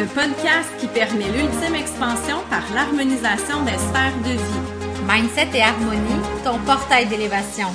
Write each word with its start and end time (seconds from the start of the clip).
le 0.00 0.06
podcast 0.06 0.70
qui 0.78 0.86
permet 0.86 1.30
l'ultime 1.30 1.74
expansion 1.74 2.38
par 2.48 2.62
l'harmonisation 2.72 3.62
des 3.66 3.76
sphères 3.76 4.16
de 4.24 4.32
vie. 4.32 5.06
Mindset 5.06 5.58
et 5.58 5.60
harmonie, 5.60 6.22
ton 6.42 6.58
portail 6.64 7.06
d'élévation. 7.06 7.66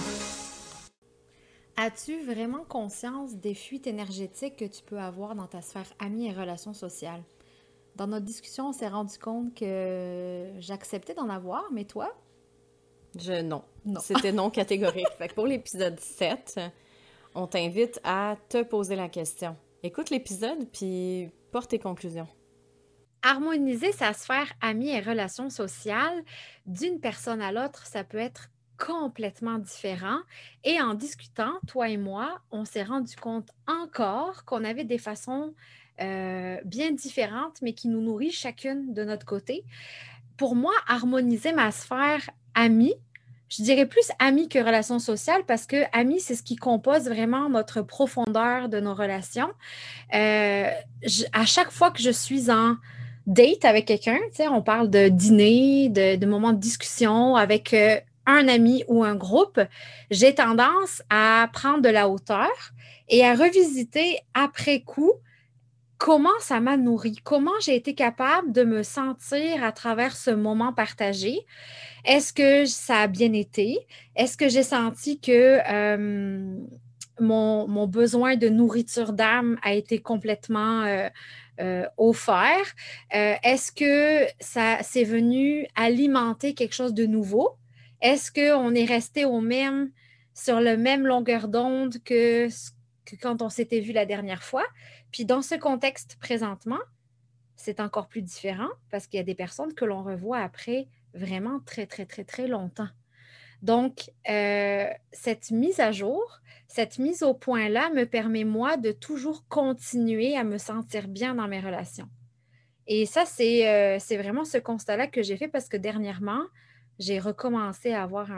As-tu 1.78 2.24
vraiment 2.24 2.64
conscience 2.68 3.36
des 3.36 3.54
fuites 3.54 3.86
énergétiques 3.86 4.56
que 4.56 4.66
tu 4.66 4.82
peux 4.82 4.98
avoir 4.98 5.36
dans 5.36 5.46
ta 5.46 5.62
sphère 5.62 5.86
amie 6.00 6.26
et 6.28 6.34
relations 6.34 6.74
sociales? 6.74 7.22
Dans 7.96 8.08
notre 8.08 8.26
discussion, 8.26 8.70
on 8.70 8.74
s'est 8.74 8.88
rendu 8.88 9.20
compte 9.20 9.54
que 9.54 10.48
j'acceptais 10.58 11.14
d'en 11.14 11.30
avoir, 11.30 11.66
mais 11.72 11.84
toi? 11.84 12.12
Je 13.20 13.44
non. 13.44 13.62
non. 13.86 14.00
C'était 14.04 14.32
non 14.32 14.50
catégorique. 14.50 15.12
fait 15.20 15.28
que 15.28 15.36
pour 15.36 15.46
l'épisode 15.46 16.00
7, 16.00 16.60
on 17.36 17.46
t'invite 17.46 18.00
à 18.04 18.36
te 18.50 18.64
poser 18.64 18.96
la 18.96 19.10
question. 19.10 19.56
Écoute 19.84 20.10
l'épisode, 20.10 20.68
puis 20.74 21.30
tes 21.62 21.80
conclusions. 21.80 22.28
Harmoniser 23.22 23.92
sa 23.92 24.14
sphère 24.14 24.54
amie 24.62 24.90
et 24.90 25.00
relations 25.00 25.50
sociales 25.50 26.24
d'une 26.66 27.00
personne 27.00 27.42
à 27.42 27.52
l'autre, 27.52 27.88
ça 27.88 28.04
peut 28.04 28.20
être 28.20 28.50
complètement 28.78 29.58
différent. 29.58 30.20
Et 30.64 30.82
en 30.82 30.94
discutant, 30.94 31.54
toi 31.68 31.90
et 31.90 31.98
moi, 31.98 32.42
on 32.52 32.66
s'est 32.66 32.84
rendu 32.84 33.16
compte 33.16 33.50
encore 33.68 34.46
qu'on 34.46 34.64
avait 34.64 34.84
des 34.84 34.98
façons 34.98 35.54
euh, 36.02 36.58
bien 36.66 36.92
différentes, 36.92 37.62
mais 37.62 37.74
qui 37.74 37.88
nous 37.88 38.02
nourrissent 38.02 38.38
chacune 38.38 38.94
de 38.94 39.04
notre 39.04 39.26
côté. 39.26 39.64
Pour 40.38 40.56
moi, 40.56 40.74
harmoniser 40.88 41.54
ma 41.54 41.72
sphère 41.72 42.30
amie, 42.54 42.96
je 43.58 43.64
dirais 43.64 43.86
plus 43.86 44.10
amis 44.20 44.50
que 44.50 44.60
relations 44.60 45.00
sociales 45.00 45.44
parce 45.48 45.66
que 45.66 45.78
amis, 45.94 46.20
c'est 46.20 46.36
ce 46.36 46.44
qui 46.44 46.56
compose 46.56 47.06
vraiment 47.06 47.50
notre 47.50 47.82
profondeur 47.82 48.70
de 48.70 48.80
nos 48.80 48.94
relations. 48.94 49.50
Euh, 50.14 50.70
à 51.34 51.46
chaque 51.46 51.72
fois 51.72 51.92
que 51.92 52.02
je 52.02 52.10
suis 52.10 52.52
en 52.52 52.76
date 53.28 53.64
avec 53.64 53.86
quelqu'un, 53.86 54.20
on 54.52 54.62
parle 54.62 54.90
de 54.90 55.08
dîner, 55.08 55.90
de, 55.90 56.26
moments 56.26 56.54
de 56.54 56.60
discussion 56.60 57.36
avec 57.36 57.74
euh, 57.74 58.00
un 58.26 58.48
ami 58.48 58.84
ou 58.88 59.04
un 59.04 59.16
groupe, 59.16 59.60
j'ai 60.12 60.36
tendance 60.36 61.02
à 61.10 61.50
prendre 61.54 61.82
de 61.82 61.90
la 61.90 62.10
hauteur 62.10 62.50
et 63.08 63.26
à 63.26 63.36
revisiter 63.36 64.20
après 64.34 64.82
coup 64.82 65.14
comment 65.98 66.38
ça 66.40 66.60
m'a 66.60 66.78
nourri, 66.78 67.16
comment 67.24 67.58
j'ai 67.62 67.76
été 67.76 67.96
capable 67.96 68.52
de 68.52 68.64
me 68.64 68.84
sentir 68.84 69.64
à 69.64 69.72
travers 69.72 70.16
ce 70.16 70.32
moment 70.32 70.74
partagé? 70.74 71.46
Est-ce 72.04 72.34
que 72.34 72.66
ça 72.66 73.02
a 73.02 73.08
bien 73.08 73.34
été? 73.34 73.88
Est-ce 74.16 74.38
que 74.38 74.50
j'ai 74.50 74.64
senti 74.64 75.20
que 75.20 75.60
euh, 75.68 76.58
mon, 77.20 77.88
besoin 77.88 78.36
de 78.36 78.50
nourriture 78.50 79.14
d'âme 79.14 79.58
a 79.64 79.74
été 79.74 80.00
complètement 80.00 80.84
euh, 80.84 81.10
euh, 81.60 81.86
offert? 81.98 82.76
Est-ce 83.12 83.72
que 83.72 84.28
ça 84.40 84.84
s'est 84.84 85.04
venu 85.04 85.66
alimenter 85.76 86.54
quelque 86.54 86.76
chose 86.76 86.94
de 86.94 87.06
nouveau? 87.06 87.58
Est-ce 88.02 88.32
qu'on 88.32 88.76
est 88.76 88.86
resté 88.86 89.26
au 89.26 89.42
même, 89.42 89.90
sur 90.34 90.60
le 90.60 90.78
même 90.78 91.08
longueur 91.08 91.48
d'onde 91.48 91.96
que 92.04 92.50
quand 93.22 93.42
on 93.42 93.50
s'était 93.50 93.80
vu 93.80 93.94
la 93.94 94.06
dernière 94.06 94.44
fois? 94.44 94.66
Puis 95.16 95.24
dans 95.24 95.42
ce 95.42 95.56
contexte 95.56 96.18
présentement, 96.20 96.82
c'est 97.56 97.80
encore 97.80 98.10
plus 98.10 98.22
différent 98.22 98.68
parce 98.92 99.08
qu'il 99.08 99.18
y 99.18 99.22
a 99.22 99.24
des 99.24 99.34
personnes 99.34 99.74
que 99.74 99.86
l'on 99.86 100.04
revoit 100.04 100.40
après 100.40 100.90
vraiment 101.14 101.62
très, 101.62 101.86
très, 101.86 102.06
très, 102.06 102.26
très 102.26 102.50
longtemps. 102.50 102.90
Donc, 103.62 104.12
euh, 104.30 104.90
cette 105.14 105.52
mise 105.52 105.80
à 105.80 105.94
jour, 105.94 106.42
cette 106.68 107.00
mise 107.00 107.24
au 107.24 107.34
point-là 107.34 107.92
me 107.92 108.04
permet, 108.04 108.44
moi, 108.44 108.76
de 108.76 108.92
toujours 108.92 109.48
continuer 109.48 110.36
à 110.36 110.44
me 110.44 110.58
sentir 110.58 111.08
bien 111.08 111.34
dans 111.34 111.48
mes 111.48 111.62
relations. 111.62 112.10
Et 112.86 113.06
ça, 113.06 113.24
c'est 113.24 113.70
euh, 113.70 114.18
vraiment 114.18 114.44
ce 114.44 114.58
constat-là 114.58 115.08
que 115.08 115.24
j'ai 115.24 115.38
fait 115.38 115.48
parce 115.48 115.70
que 115.70 115.78
dernièrement, 115.78 116.44
j'ai 117.00 117.20
recommencé 117.20 117.94
à 117.94 118.04
avoir 118.04 118.32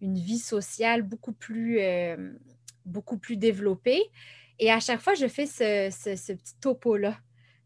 une 0.00 0.18
vie 0.18 0.40
sociale 0.40 1.02
beaucoup 1.02 1.32
plus, 1.32 1.78
euh, 1.78 2.32
beaucoup 2.84 3.18
plus 3.18 3.36
développée. 3.36 4.02
Et 4.58 4.70
à 4.70 4.80
chaque 4.80 5.00
fois, 5.00 5.14
je 5.14 5.26
fais 5.26 5.46
ce, 5.46 5.90
ce 5.90 6.32
petit 6.32 6.54
topo-là. 6.60 7.16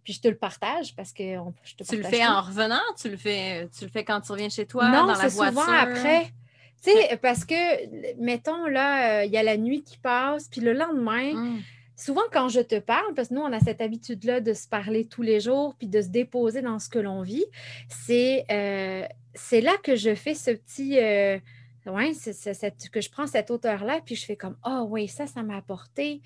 Puis 0.02 0.14
je 0.14 0.20
te 0.20 0.28
le 0.28 0.36
partage 0.36 0.94
parce 0.96 1.12
que 1.12 1.22
je 1.62 1.74
te 1.74 1.84
Tu 1.84 1.96
le 1.96 2.02
fais 2.04 2.26
en 2.26 2.40
revenant? 2.40 2.80
Tu 3.00 3.10
le 3.10 3.16
fais, 3.16 3.68
tu 3.76 3.84
le 3.84 3.90
fais 3.90 4.04
quand 4.04 4.20
tu 4.20 4.32
reviens 4.32 4.48
chez 4.48 4.66
toi, 4.66 4.88
non, 4.88 5.06
dans 5.06 5.14
la 5.14 5.28
voiture? 5.28 5.60
souvent 5.60 5.72
après. 5.72 6.32
Tu 6.82 6.90
sais, 6.90 7.18
parce 7.20 7.44
que, 7.44 8.16
mettons, 8.18 8.66
là, 8.66 9.20
euh, 9.20 9.24
il 9.26 9.32
y 9.32 9.36
a 9.36 9.42
la 9.42 9.58
nuit 9.58 9.82
qui 9.82 9.98
passe, 9.98 10.48
puis 10.48 10.62
le 10.62 10.72
lendemain, 10.72 11.32
hum. 11.34 11.60
souvent 11.94 12.22
quand 12.32 12.48
je 12.48 12.60
te 12.60 12.78
parle, 12.78 13.12
parce 13.14 13.28
que 13.28 13.34
nous, 13.34 13.42
on 13.42 13.52
a 13.52 13.60
cette 13.60 13.82
habitude-là 13.82 14.40
de 14.40 14.54
se 14.54 14.66
parler 14.66 15.04
tous 15.04 15.20
les 15.20 15.40
jours, 15.40 15.74
puis 15.76 15.88
de 15.88 16.00
se 16.00 16.08
déposer 16.08 16.62
dans 16.62 16.78
ce 16.78 16.88
que 16.88 16.98
l'on 16.98 17.20
vit, 17.20 17.44
c'est 17.90 18.46
euh, 18.50 19.06
là 19.60 19.72
que 19.82 19.96
je 19.96 20.14
fais 20.14 20.34
ce 20.34 20.52
petit... 20.52 20.98
Euh, 20.98 21.38
que 21.84 23.00
je 23.00 23.10
prends 23.10 23.26
cette 23.26 23.50
hauteur-là, 23.50 24.00
puis 24.04 24.14
je 24.14 24.24
fais 24.24 24.36
comme, 24.36 24.56
oh 24.64 24.86
oui, 24.88 25.08
ça, 25.08 25.26
ça 25.26 25.42
m'a 25.42 25.56
apporté 25.56 26.20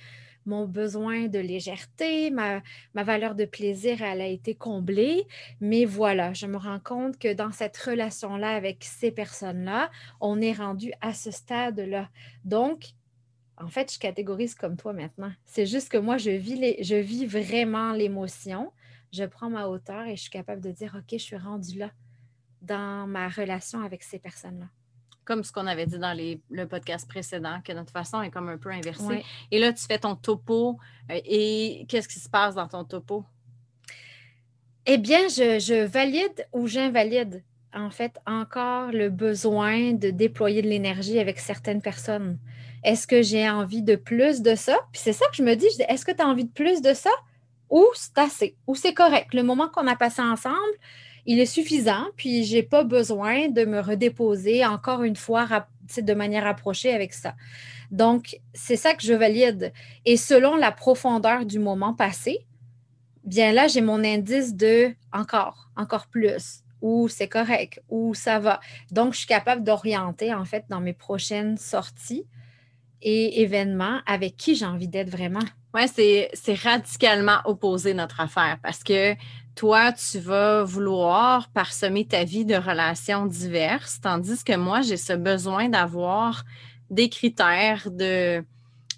mon 0.47 0.67
besoin 0.67 1.29
de 1.29 1.39
légèreté, 1.39 2.31
ma, 2.31 2.63
valeur 2.95 3.35
de 3.35 3.45
plaisir, 3.45 4.03
elle 4.03 4.21
a 4.21 4.27
été 4.27 4.55
comblée. 4.55 5.27
Mais 5.61 5.85
voilà, 5.85 6.33
je 6.33 6.47
me 6.47 6.57
rends 6.57 6.81
compte 6.81 7.19
que 7.19 7.33
dans 7.33 7.53
cette 7.53 7.77
relation-là 7.77 8.55
avec 8.55 8.85
ces 8.85 9.11
personnes-là, 9.11 9.91
on 10.21 10.41
est 10.41 10.53
rendu 10.53 10.93
à 11.01 11.15
ce 11.15 11.31
stade-là. 11.31 12.09
Donc, 12.45 12.95
en 13.57 13.69
fait, 13.69 13.93
je 13.93 13.99
catégorise 13.99 14.55
comme 14.55 14.77
toi 14.77 14.93
maintenant. 14.93 15.33
C'est 15.45 15.67
juste 15.67 15.89
que 15.91 15.99
moi, 15.99 16.19
je 16.19 16.31
vis, 16.31 16.77
je 16.83 16.97
vis 16.97 17.27
vraiment 17.27 17.93
l'émotion. 17.93 18.73
Je 19.13 19.25
prends 19.25 19.51
ma 19.51 19.69
hauteur 19.69 20.07
et 20.07 20.17
je 20.17 20.23
suis 20.23 20.31
capable 20.31 20.61
de 20.61 20.73
dire, 20.73 20.97
OK, 20.99 21.13
je 21.13 21.19
suis 21.19 21.37
rendu 21.37 21.79
là 21.79 21.91
dans 22.63 23.07
ma 23.07 23.29
relation 23.29 23.81
avec 23.83 24.03
ces 24.03 24.19
personnes-là 24.19 24.67
comme 25.25 25.43
ce 25.45 25.53
qu'on 25.53 25.67
avait 25.67 25.87
dit 25.87 25.99
dans 25.99 26.17
le 26.51 26.67
podcast 26.67 27.09
précédent, 27.09 27.61
que 27.65 27.73
notre 27.73 27.93
façon 27.93 28.23
est 28.23 28.31
comme 28.31 28.49
un 28.49 28.59
peu 28.59 28.71
inversée. 28.71 29.25
Et 29.51 29.59
là, 29.59 29.73
tu 29.73 29.85
fais 29.85 29.99
ton 29.99 30.15
topo. 30.17 30.79
Euh, 31.11 31.21
et 31.25 31.87
qu'est-ce 31.89 32.09
qui 32.09 32.21
se 32.21 32.29
passe 32.29 32.55
dans 32.55 32.69
ton 32.69 32.85
topo? 32.85 33.25
Eh 34.87 34.99
bien, 34.99 35.29
je, 35.29 35.85
valide 35.85 36.47
ou 36.53 36.67
j'invalide, 36.67 37.43
en 37.75 37.91
fait, 37.91 38.19
encore 38.27 38.93
le 38.93 39.09
besoin 39.09 39.93
de 39.93 40.11
déployer 40.11 40.61
de 40.61 40.69
l'énergie 40.69 41.19
avec 41.19 41.39
certaines 41.39 41.81
personnes. 41.81 42.39
Est-ce 42.83 43.07
que 43.07 43.23
j'ai 43.23 43.49
envie 43.49 43.83
de 43.83 43.97
plus 43.97 44.43
de 44.43 44.55
ça? 44.55 44.77
Puis 44.93 45.01
c'est 45.03 45.15
ça 45.15 45.27
que 45.31 45.37
je 45.37 45.43
me 45.43 45.55
dis, 45.55 45.67
est-ce 45.89 46.05
que 46.05 46.13
tu 46.13 46.21
as 46.21 46.27
envie 46.27 46.45
de 46.45 46.53
plus 46.53 46.83
de 46.83 46.93
ça? 46.93 47.11
Ou 47.71 47.87
c'est 47.95 48.19
assez? 48.19 48.57
Ou 48.67 48.75
c'est 48.75 48.93
correct? 48.93 49.33
Le 49.33 49.43
moment 49.43 49.69
qu'on 49.69 49.87
a 49.87 49.97
passé 49.97 50.21
ensemble, 50.21 50.59
il 51.27 51.41
est 51.41 51.47
suffisant, 51.47 52.05
puis 52.17 52.45
je 52.45 52.57
n'ai 52.57 52.63
pas 52.63 52.85
besoin 52.85 53.49
de 53.49 53.65
me 53.65 53.81
redéposer 53.81 54.65
encore 54.65 55.03
une 55.03 55.17
fois 55.17 55.47
de 55.97 56.15
manière 56.15 56.47
approchée 56.47 56.93
avec 56.93 57.13
ça. 57.13 57.35
Donc, 57.91 58.41
c'est 58.55 58.77
ça 58.77 58.95
que 58.95 59.03
je 59.03 59.15
valide. 59.15 59.73
Et 60.05 60.17
selon 60.17 60.57
la 60.57 60.73
profondeur 60.73 61.47
du 61.47 61.59
moment 61.59 61.95
passé, 61.95 62.47
bien 63.25 63.53
là, 63.53 63.69
j'ai 63.69 63.81
mon 63.81 64.03
indice 64.05 64.55
de 64.55 64.95
encore, 65.13 65.71
encore 65.77 66.07
plus, 66.09 66.63
ou 66.81 67.09
c'est 67.09 67.29
correct, 67.29 67.83
ou 67.89 68.15
ça 68.15 68.39
va. 68.39 68.61
Donc, 68.91 69.13
je 69.13 69.19
suis 69.19 69.27
capable 69.27 69.65
d'orienter, 69.65 70.35
en 70.35 70.45
fait, 70.45 70.65
dans 70.69 70.81
mes 70.81 70.93
prochaines 70.93 71.57
sorties 71.57 72.27
et 73.01 73.43
événements 73.43 74.01
avec 74.07 74.37
qui 74.37 74.55
j'ai 74.55 74.67
envie 74.67 74.89
d'être 74.89 75.11
vraiment. 75.11 75.45
Oui, 75.75 75.83
c'est 75.89 76.55
radicalement 76.55 77.39
opposé 77.45 77.95
notre 77.95 78.21
affaire 78.21 78.59
parce 78.63 78.85
que 78.85 79.15
toi, 79.55 79.93
tu 79.93 80.19
vas 80.19 80.65
vouloir 80.65 81.49
parsemer 81.51 82.05
ta 82.05 82.25
vie 82.25 82.45
de 82.45 82.57
relations 82.57 83.27
diverses, 83.27 84.01
tandis 84.01 84.43
que 84.43 84.57
moi, 84.57 84.81
j'ai 84.81 84.97
ce 84.97 85.13
besoin 85.13 85.69
d'avoir 85.69 86.45
des 86.91 87.09
critères 87.09 87.91
de 87.91 88.45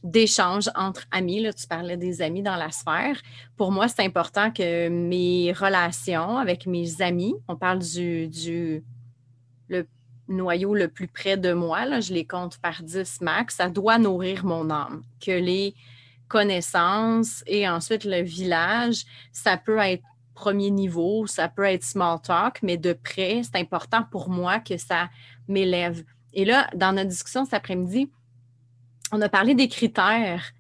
d'échange 0.02 0.70
entre 0.76 1.02
amis. 1.10 1.40
Là, 1.40 1.52
tu 1.52 1.66
parlais 1.66 1.96
des 1.96 2.22
amis 2.22 2.42
dans 2.42 2.54
la 2.54 2.70
sphère. 2.70 3.20
Pour 3.56 3.72
moi, 3.72 3.88
c'est 3.88 4.04
important 4.04 4.52
que 4.52 4.88
mes 4.88 5.52
relations 5.52 6.38
avec 6.38 6.66
mes 6.66 7.02
amis, 7.02 7.34
on 7.48 7.56
parle 7.56 7.80
du, 7.80 8.28
du 8.28 8.84
le 9.68 9.86
noyau 10.28 10.74
le 10.74 10.88
plus 10.88 11.08
près 11.08 11.36
de 11.36 11.52
moi, 11.52 11.84
là, 11.86 12.00
je 12.00 12.12
les 12.12 12.24
compte 12.24 12.58
par 12.58 12.82
10 12.82 13.20
max, 13.20 13.56
ça 13.56 13.68
doit 13.68 13.98
nourrir 13.98 14.44
mon 14.44 14.70
âme. 14.70 15.02
Que 15.20 15.32
les 15.32 15.74
connaissances 16.28 17.42
et 17.46 17.68
ensuite 17.68 18.04
le 18.04 18.22
village, 18.22 19.04
ça 19.32 19.56
peut 19.56 19.78
être 19.78 20.04
premier 20.36 20.70
niveau, 20.70 21.26
ça 21.26 21.48
peut 21.48 21.64
être 21.64 21.82
small 21.82 22.20
talk, 22.20 22.60
mais 22.62 22.76
de 22.76 22.92
près, 22.92 23.42
c'est 23.42 23.58
important 23.58 24.04
pour 24.10 24.28
moi 24.28 24.60
que 24.60 24.76
ça 24.76 25.08
m'élève. 25.48 26.04
Et 26.32 26.44
là, 26.44 26.68
dans 26.74 26.92
notre 26.92 27.08
discussion 27.08 27.44
cet 27.44 27.54
après-midi, 27.54 28.10
on 29.10 29.20
a 29.20 29.28
parlé 29.28 29.54
des 29.54 29.68
critères. 29.68 30.52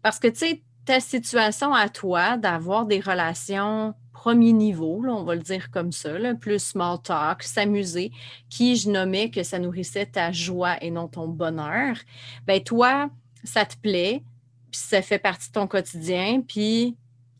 Parce 0.00 0.18
que, 0.18 0.28
tu 0.28 0.38
sais, 0.38 0.62
ta 0.86 1.00
situation 1.00 1.74
à 1.74 1.88
toi 1.88 2.38
d'avoir 2.38 2.86
des 2.86 3.00
relations 3.00 3.94
premier 4.18 4.52
niveau, 4.52 5.04
on 5.06 5.22
va 5.22 5.36
le 5.36 5.42
dire 5.42 5.70
comme 5.70 5.92
ça, 5.92 6.10
plus 6.40 6.58
small 6.58 7.00
talk, 7.00 7.44
s'amuser, 7.44 8.10
qui 8.50 8.74
je 8.74 8.90
nommais 8.90 9.30
que 9.30 9.44
ça 9.44 9.60
nourrissait 9.60 10.06
ta 10.06 10.32
joie 10.32 10.76
et 10.82 10.90
non 10.90 11.06
ton 11.06 11.28
bonheur, 11.28 11.96
ben 12.44 12.60
toi, 12.60 13.10
ça 13.44 13.64
te 13.64 13.76
plaît, 13.76 14.24
puis 14.72 14.80
ça 14.80 15.02
fait 15.02 15.20
partie 15.20 15.48
de 15.48 15.52
ton 15.52 15.68
quotidien, 15.68 16.40
puis 16.40 16.96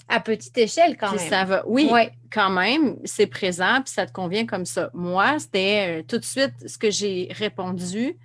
À 0.08 0.20
petite 0.20 0.56
échelle, 0.56 0.96
quand 0.96 1.10
Puis 1.10 1.18
même. 1.20 1.28
ça 1.28 1.44
va. 1.44 1.62
Oui, 1.66 1.88
Ouais. 1.92 2.12
quand 2.32 2.48
même, 2.50 2.96
c'est 3.04 3.26
présent, 3.26 3.82
puis 3.84 3.92
ça 3.92 4.06
te 4.06 4.12
convient 4.12 4.46
comme 4.46 4.64
ça. 4.64 4.90
Moi, 4.94 5.38
c'était 5.38 6.00
euh, 6.00 6.02
tout 6.02 6.18
de 6.18 6.24
suite 6.24 6.54
ce 6.66 6.78
que 6.78 6.90
j'ai 6.90 7.28
répondu, 7.32 8.16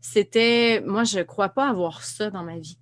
c'était 0.00 0.80
moi, 0.86 1.02
je 1.04 1.18
ne 1.18 1.22
crois 1.24 1.48
pas 1.48 1.68
avoir 1.68 2.04
ça 2.04 2.30
dans 2.30 2.44
ma 2.44 2.58
vie. 2.58 2.78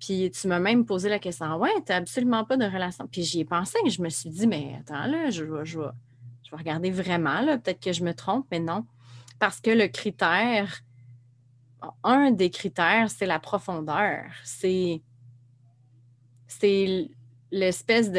Puis 0.00 0.30
tu 0.32 0.48
m'as 0.48 0.58
même 0.58 0.84
posé 0.84 1.08
la 1.08 1.18
question 1.20 1.56
Ouais, 1.58 1.70
tu 1.86 1.92
n'as 1.92 1.96
absolument 1.98 2.44
pas 2.44 2.56
de 2.56 2.64
relation. 2.64 3.06
Puis 3.06 3.22
j'y 3.22 3.40
ai 3.40 3.44
pensé, 3.44 3.78
je 3.88 4.02
me 4.02 4.08
suis 4.08 4.30
dit, 4.30 4.46
mais 4.48 4.76
attends, 4.80 5.06
là, 5.06 5.30
je 5.30 5.44
vais, 5.44 5.64
je 5.64 5.78
vais, 5.78 5.86
je 6.42 6.50
vais 6.50 6.56
regarder 6.56 6.90
vraiment, 6.90 7.40
là, 7.40 7.56
peut-être 7.58 7.80
que 7.80 7.92
je 7.92 8.02
me 8.02 8.14
trompe, 8.14 8.46
mais 8.50 8.58
non. 8.60 8.84
Parce 9.38 9.60
que 9.60 9.70
le 9.70 9.86
critère, 9.88 10.80
un 12.02 12.30
des 12.32 12.50
critères, 12.50 13.10
c'est 13.10 13.26
la 13.26 13.38
profondeur. 13.38 14.24
C'est 14.42 15.02
c'est 16.48 17.08
l'espèce 17.50 18.10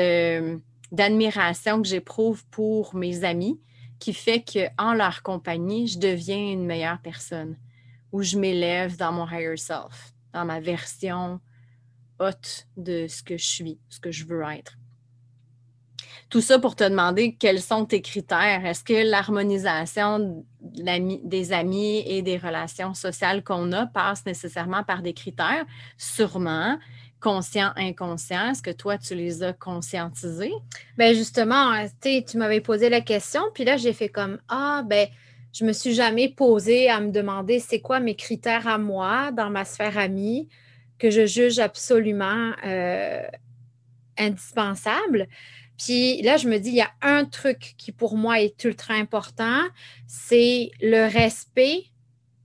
d'admiration 0.92 1.82
que 1.82 1.88
j'éprouve 1.88 2.46
pour 2.48 2.96
mes 2.96 3.24
amis 3.24 3.60
qui 4.00 4.14
fait 4.14 4.44
qu'en 4.44 4.94
leur 4.94 5.22
compagnie, 5.22 5.88
je 5.88 6.00
deviens 6.00 6.52
une 6.52 6.66
meilleure 6.66 7.00
personne 7.02 7.56
ou 8.12 8.24
je 8.24 8.38
m'élève 8.38 8.98
dans 8.98 9.12
mon 9.12 9.28
higher 9.28 9.58
self, 9.58 10.14
dans 10.34 10.44
ma 10.44 10.60
version 10.60 11.40
haute 12.20 12.68
de 12.78 13.08
ce 13.08 13.24
que 13.24 13.38
je 13.38 13.46
suis, 13.46 13.80
ce 13.90 14.00
que 14.00 14.12
je 14.12 14.26
veux 14.26 14.44
être. 14.44 14.78
Tout 16.30 16.42
ça 16.42 16.60
pour 16.60 16.76
te 16.76 16.84
demander 16.84 17.36
quels 17.36 17.62
sont 17.62 17.86
tes 17.86 18.02
critères. 18.02 18.66
Est-ce 18.66 18.84
que 18.84 19.10
l'harmonisation 19.10 20.46
des 20.62 21.52
amis 21.52 22.04
et 22.06 22.22
des 22.22 22.38
relations 22.38 22.94
sociales 22.94 23.44
qu'on 23.44 23.72
a 23.74 23.86
passe 23.86 24.26
nécessairement 24.26 24.84
par 24.84 25.02
des 25.02 25.14
critères? 25.14 25.66
Sûrement 25.98 26.78
conscient, 27.22 27.72
inconscient? 27.78 28.52
Est-ce 28.52 28.62
que 28.62 28.72
toi, 28.72 28.98
tu 28.98 29.16
les 29.16 29.44
as 29.44 29.54
conscientisés? 29.54 30.52
Ben 30.98 31.16
justement, 31.16 31.74
tu 32.02 32.38
m'avais 32.38 32.62
posé 32.62 32.90
la 32.90 33.02
question, 33.02 33.42
puis 33.54 33.64
là, 33.64 33.78
j'ai 33.78 33.94
fait 33.94 34.10
comme 34.10 34.40
Ah, 34.50 34.84
ben, 34.86 35.08
je 35.54 35.66
me 35.66 35.74
suis 35.74 35.94
jamais 35.94 36.30
posé 36.30 36.90
à 36.90 37.00
me 37.00 37.12
demander 37.12 37.60
c'est 37.60 37.80
quoi 37.80 38.00
mes 38.00 38.16
critères 38.16 38.68
à 38.68 38.78
moi 38.78 39.32
dans 39.32 39.50
ma 39.50 39.66
sphère 39.66 39.98
amie 39.98 40.50
que 40.98 41.10
je 41.10 41.26
juge 41.26 41.60
absolument 41.60 42.52
euh, 42.66 43.24
indispensable. 44.18 45.28
Puis 45.78 46.22
là, 46.22 46.38
je 46.38 46.48
me 46.48 46.60
dis, 46.60 46.70
il 46.70 46.76
y 46.76 46.82
a 46.82 46.92
un 47.02 47.26
truc 47.26 47.74
qui 47.78 47.92
pour 47.92 48.16
moi 48.16 48.40
est 48.40 48.64
ultra 48.64 48.94
important, 48.94 49.62
c'est 50.06 50.70
le 50.80 51.12
respect 51.12 51.86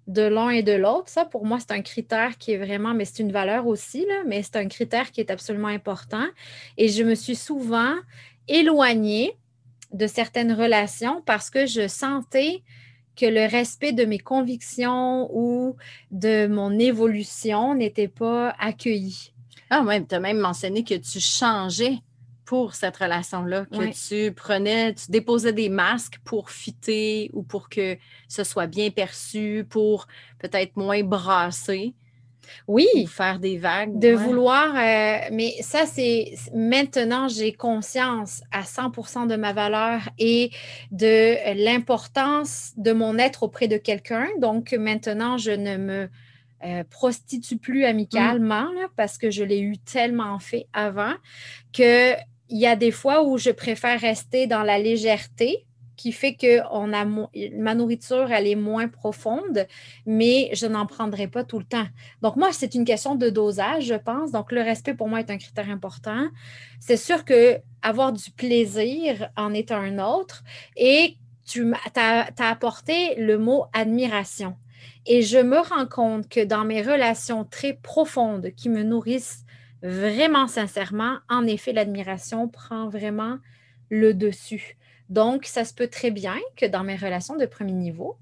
de 0.06 0.22
l'un 0.22 0.50
et 0.50 0.62
de 0.62 0.72
l'autre. 0.72 1.08
Ça, 1.08 1.24
pour 1.24 1.44
moi, 1.44 1.58
c'est 1.58 1.72
un 1.72 1.82
critère 1.82 2.38
qui 2.38 2.52
est 2.52 2.58
vraiment, 2.58 2.94
mais 2.94 3.04
c'est 3.04 3.22
une 3.22 3.32
valeur 3.32 3.66
aussi, 3.66 4.06
mais 4.26 4.42
c'est 4.42 4.56
un 4.56 4.68
critère 4.68 5.10
qui 5.10 5.20
est 5.20 5.30
absolument 5.30 5.68
important. 5.68 6.26
Et 6.76 6.88
je 6.88 7.02
me 7.02 7.14
suis 7.14 7.36
souvent 7.36 7.94
éloignée 8.48 9.36
de 9.92 10.06
certaines 10.06 10.52
relations 10.52 11.22
parce 11.26 11.50
que 11.50 11.66
je 11.66 11.88
sentais 11.88 12.62
que 13.16 13.26
le 13.26 13.50
respect 13.50 13.92
de 13.92 14.04
mes 14.04 14.18
convictions 14.18 15.28
ou 15.32 15.76
de 16.10 16.46
mon 16.46 16.78
évolution 16.78 17.74
n'était 17.74 18.08
pas 18.08 18.54
accueilli. 18.58 19.32
Ah 19.70 19.82
oui, 19.84 20.06
tu 20.06 20.14
as 20.14 20.20
même 20.20 20.38
mentionné 20.38 20.84
que 20.84 20.94
tu 20.94 21.18
changeais 21.18 21.98
pour 22.46 22.74
cette 22.74 22.96
relation-là, 22.96 23.66
que 23.66 23.76
Ouais. 23.76 23.92
tu 24.08 24.32
prenais, 24.32 24.94
tu 24.94 25.10
déposais 25.10 25.52
des 25.52 25.68
masques 25.68 26.18
pour 26.24 26.50
fitter 26.50 27.28
ou 27.34 27.42
pour 27.42 27.68
que 27.68 27.98
ce 28.28 28.44
soit 28.44 28.68
bien 28.68 28.90
perçu, 28.90 29.66
pour 29.68 30.06
peut-être 30.38 30.76
moins 30.76 31.02
brasser 31.02 31.92
Oui, 32.68 32.86
ou 32.94 33.06
faire 33.08 33.40
des 33.40 33.58
vagues. 33.58 33.98
de 33.98 34.08
ouais. 34.10 34.14
vouloir, 34.14 34.68
euh, 34.76 35.28
mais 35.32 35.54
ça, 35.60 35.84
c'est 35.86 36.34
maintenant, 36.54 37.26
j'ai 37.26 37.52
conscience 37.52 38.42
à 38.52 38.62
100% 38.62 39.26
de 39.26 39.34
ma 39.34 39.52
valeur 39.52 40.02
et 40.16 40.50
de 40.92 41.34
l'importance 41.64 42.72
de 42.76 42.92
mon 42.92 43.18
être 43.18 43.42
auprès 43.42 43.66
de 43.66 43.76
quelqu'un. 43.76 44.28
Donc, 44.38 44.72
maintenant, 44.72 45.36
je 45.36 45.50
ne 45.50 45.76
me 45.76 46.08
euh, 46.64 46.84
prostitue 46.88 47.58
plus 47.58 47.84
amicalement 47.84 48.70
là, 48.72 48.86
parce 48.96 49.18
que 49.18 49.30
je 49.30 49.42
l'ai 49.42 49.60
eu 49.60 49.76
tellement 49.78 50.38
fait 50.38 50.68
avant 50.72 51.14
que 51.72 52.14
il 52.48 52.58
y 52.58 52.66
a 52.66 52.76
des 52.76 52.90
fois 52.90 53.24
où 53.24 53.38
je 53.38 53.50
préfère 53.50 54.00
rester 54.00 54.46
dans 54.46 54.62
la 54.62 54.78
légèreté 54.78 55.66
qui 55.96 56.12
fait 56.12 56.34
que 56.34 56.60
ma 57.58 57.74
nourriture, 57.74 58.30
elle 58.30 58.46
est 58.46 58.54
moins 58.54 58.86
profonde, 58.86 59.66
mais 60.04 60.50
je 60.52 60.66
n'en 60.66 60.86
prendrai 60.86 61.26
pas 61.26 61.42
tout 61.42 61.58
le 61.58 61.64
temps. 61.64 61.86
Donc, 62.22 62.36
moi, 62.36 62.52
c'est 62.52 62.74
une 62.74 62.84
question 62.84 63.14
de 63.14 63.30
dosage, 63.30 63.86
je 63.86 63.94
pense. 63.94 64.30
Donc, 64.30 64.52
le 64.52 64.60
respect 64.60 64.94
pour 64.94 65.08
moi 65.08 65.20
est 65.20 65.30
un 65.30 65.38
critère 65.38 65.70
important. 65.70 66.28
C'est 66.80 66.98
sûr 66.98 67.24
que 67.24 67.58
avoir 67.82 68.12
du 68.12 68.30
plaisir 68.30 69.30
en 69.36 69.54
est 69.54 69.72
un 69.72 69.98
autre. 69.98 70.44
Et 70.76 71.16
tu 71.46 71.72
as, 71.94 72.26
apporté 72.38 73.14
le 73.16 73.38
mot 73.38 73.64
admiration. 73.72 74.56
Et 75.06 75.22
je 75.22 75.38
me 75.38 75.58
rends 75.58 75.86
compte 75.86 76.28
que 76.28 76.44
dans 76.44 76.64
mes 76.64 76.82
relations 76.82 77.44
très 77.44 77.74
profondes 77.74 78.50
qui 78.56 78.68
me 78.68 78.82
nourrissent 78.82 79.45
vraiment 79.82 80.46
sincèrement, 80.48 81.18
en 81.28 81.46
effet, 81.46 81.72
l'admiration 81.72 82.48
prend 82.48 82.88
vraiment 82.88 83.38
le 83.90 84.14
dessus. 84.14 84.76
Donc, 85.08 85.44
ça 85.44 85.64
se 85.64 85.72
peut 85.74 85.88
très 85.88 86.10
bien 86.10 86.36
que 86.56 86.66
dans 86.66 86.82
mes 86.82 86.96
relations 86.96 87.36
de 87.36 87.46
premier 87.46 87.72
niveau, 87.72 88.18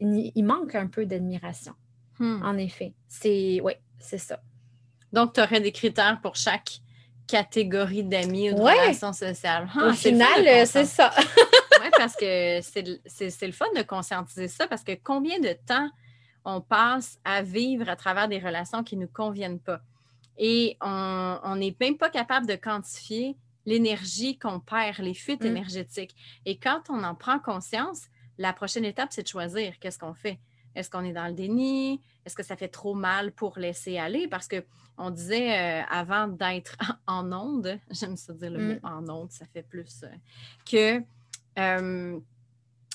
il, 0.00 0.32
il 0.34 0.44
manque 0.44 0.74
un 0.74 0.86
peu 0.86 1.06
d'admiration. 1.06 1.72
Hmm. 2.18 2.42
En 2.44 2.56
effet, 2.56 2.94
c'est 3.08 3.60
oui, 3.62 3.72
c'est 3.98 4.18
ça. 4.18 4.40
Donc, 5.12 5.32
tu 5.32 5.40
aurais 5.40 5.60
des 5.60 5.72
critères 5.72 6.20
pour 6.20 6.36
chaque 6.36 6.80
catégorie 7.26 8.04
d'amis 8.04 8.50
ou 8.50 8.54
de 8.54 8.60
Ouais. 8.60 8.72
relations 8.78 9.12
sociales. 9.12 9.68
Ah, 9.74 9.88
Au 9.88 9.92
final, 9.92 10.46
euh, 10.46 10.64
c'est 10.66 10.84
ça. 10.84 11.10
Oui, 11.82 11.86
parce 11.96 12.14
que 12.14 12.60
c'est 12.60 13.46
le 13.46 13.52
fun 13.52 13.64
de 13.74 13.80
conscientiser 13.82 14.48
ça, 14.48 14.68
parce 14.68 14.84
que 14.84 14.92
combien 15.02 15.40
de 15.40 15.54
temps 15.66 15.88
on 16.44 16.60
passe 16.60 17.18
à 17.24 17.40
vivre 17.40 17.88
à 17.88 17.96
travers 17.96 18.28
des 18.28 18.38
relations 18.38 18.84
qui 18.84 18.98
ne 18.98 19.02
nous 19.02 19.08
conviennent 19.08 19.58
pas? 19.60 19.80
Et 20.38 20.76
on 20.80 21.54
n'est 21.56 21.76
même 21.80 21.96
pas 21.98 22.10
capable 22.10 22.46
de 22.46 22.54
quantifier 22.56 23.36
l'énergie 23.66 24.38
qu'on 24.38 24.58
perd, 24.60 24.98
les 24.98 25.14
fuites 25.14 25.42
Mm. 25.44 25.46
énergétiques. 25.48 26.16
Et 26.46 26.58
quand 26.58 26.82
on 26.88 27.04
en 27.04 27.14
prend 27.14 27.38
conscience, 27.38 28.06
la 28.38 28.52
prochaine 28.52 28.84
étape, 28.86 29.08
c'est 29.12 29.22
de 29.22 29.28
choisir 29.28 29.78
qu'est-ce 29.78 29.98
qu'on 29.98 30.14
fait. 30.14 30.38
Est-ce 30.74 30.88
qu'on 30.88 31.04
est 31.04 31.12
dans 31.12 31.26
le 31.26 31.34
déni? 31.34 32.00
Est-ce 32.24 32.34
que 32.34 32.42
ça 32.42 32.56
fait 32.56 32.68
trop 32.68 32.94
mal 32.94 33.32
pour 33.32 33.58
laisser 33.58 33.98
aller? 33.98 34.28
Parce 34.28 34.48
que 34.48 34.64
on 34.96 35.10
disait 35.10 35.58
euh, 35.58 35.82
avant 35.90 36.28
d'être 36.28 36.76
en 37.06 37.32
onde, 37.32 37.78
j'aime 37.90 38.16
ça 38.16 38.32
dire 38.32 38.50
le 38.50 38.58
Mm. 38.60 38.72
mot 38.74 38.78
en 38.82 39.08
onde, 39.08 39.30
ça 39.32 39.46
fait 39.46 39.62
plus 39.62 40.04
euh, 40.04 40.08
que 40.70 41.02
euh, 41.58 42.18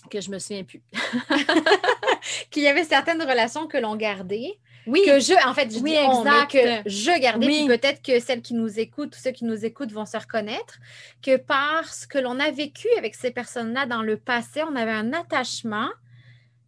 que 0.09 0.21
je 0.21 0.29
me 0.31 0.39
souviens 0.39 0.63
plus. 0.63 0.81
Qu'il 2.51 2.63
y 2.63 2.67
avait 2.67 2.83
certaines 2.83 3.21
relations 3.21 3.67
que 3.67 3.77
l'on 3.77 3.95
gardait, 3.95 4.57
Oui, 4.87 5.01
que 5.05 5.19
je, 5.19 5.33
en 5.47 5.53
fait, 5.53 5.71
je 5.71 5.79
Oui, 5.79 5.91
dis 5.91 5.97
on, 6.05 6.23
mais 6.23 6.29
exact. 6.31 6.51
que 6.83 6.89
je 6.89 7.19
gardais, 7.19 7.45
Oui. 7.47 7.65
puis 7.67 7.77
peut-être 7.77 8.01
que 8.01 8.19
celles 8.19 8.41
qui 8.41 8.53
nous 8.53 8.79
écoutent 8.79 9.15
ou 9.15 9.19
ceux 9.19 9.31
qui 9.31 9.45
nous 9.45 9.65
écoutent 9.65 9.91
vont 9.91 10.05
se 10.05 10.17
reconnaître, 10.17 10.77
que 11.21 11.37
parce 11.37 12.05
que 12.05 12.17
l'on 12.17 12.39
a 12.39 12.49
vécu 12.51 12.87
avec 12.97 13.15
ces 13.15 13.31
personnes-là 13.31 13.85
dans 13.85 14.01
le 14.01 14.17
passé, 14.17 14.61
on 14.63 14.75
avait 14.75 14.91
un 14.91 15.13
attachement 15.13 15.89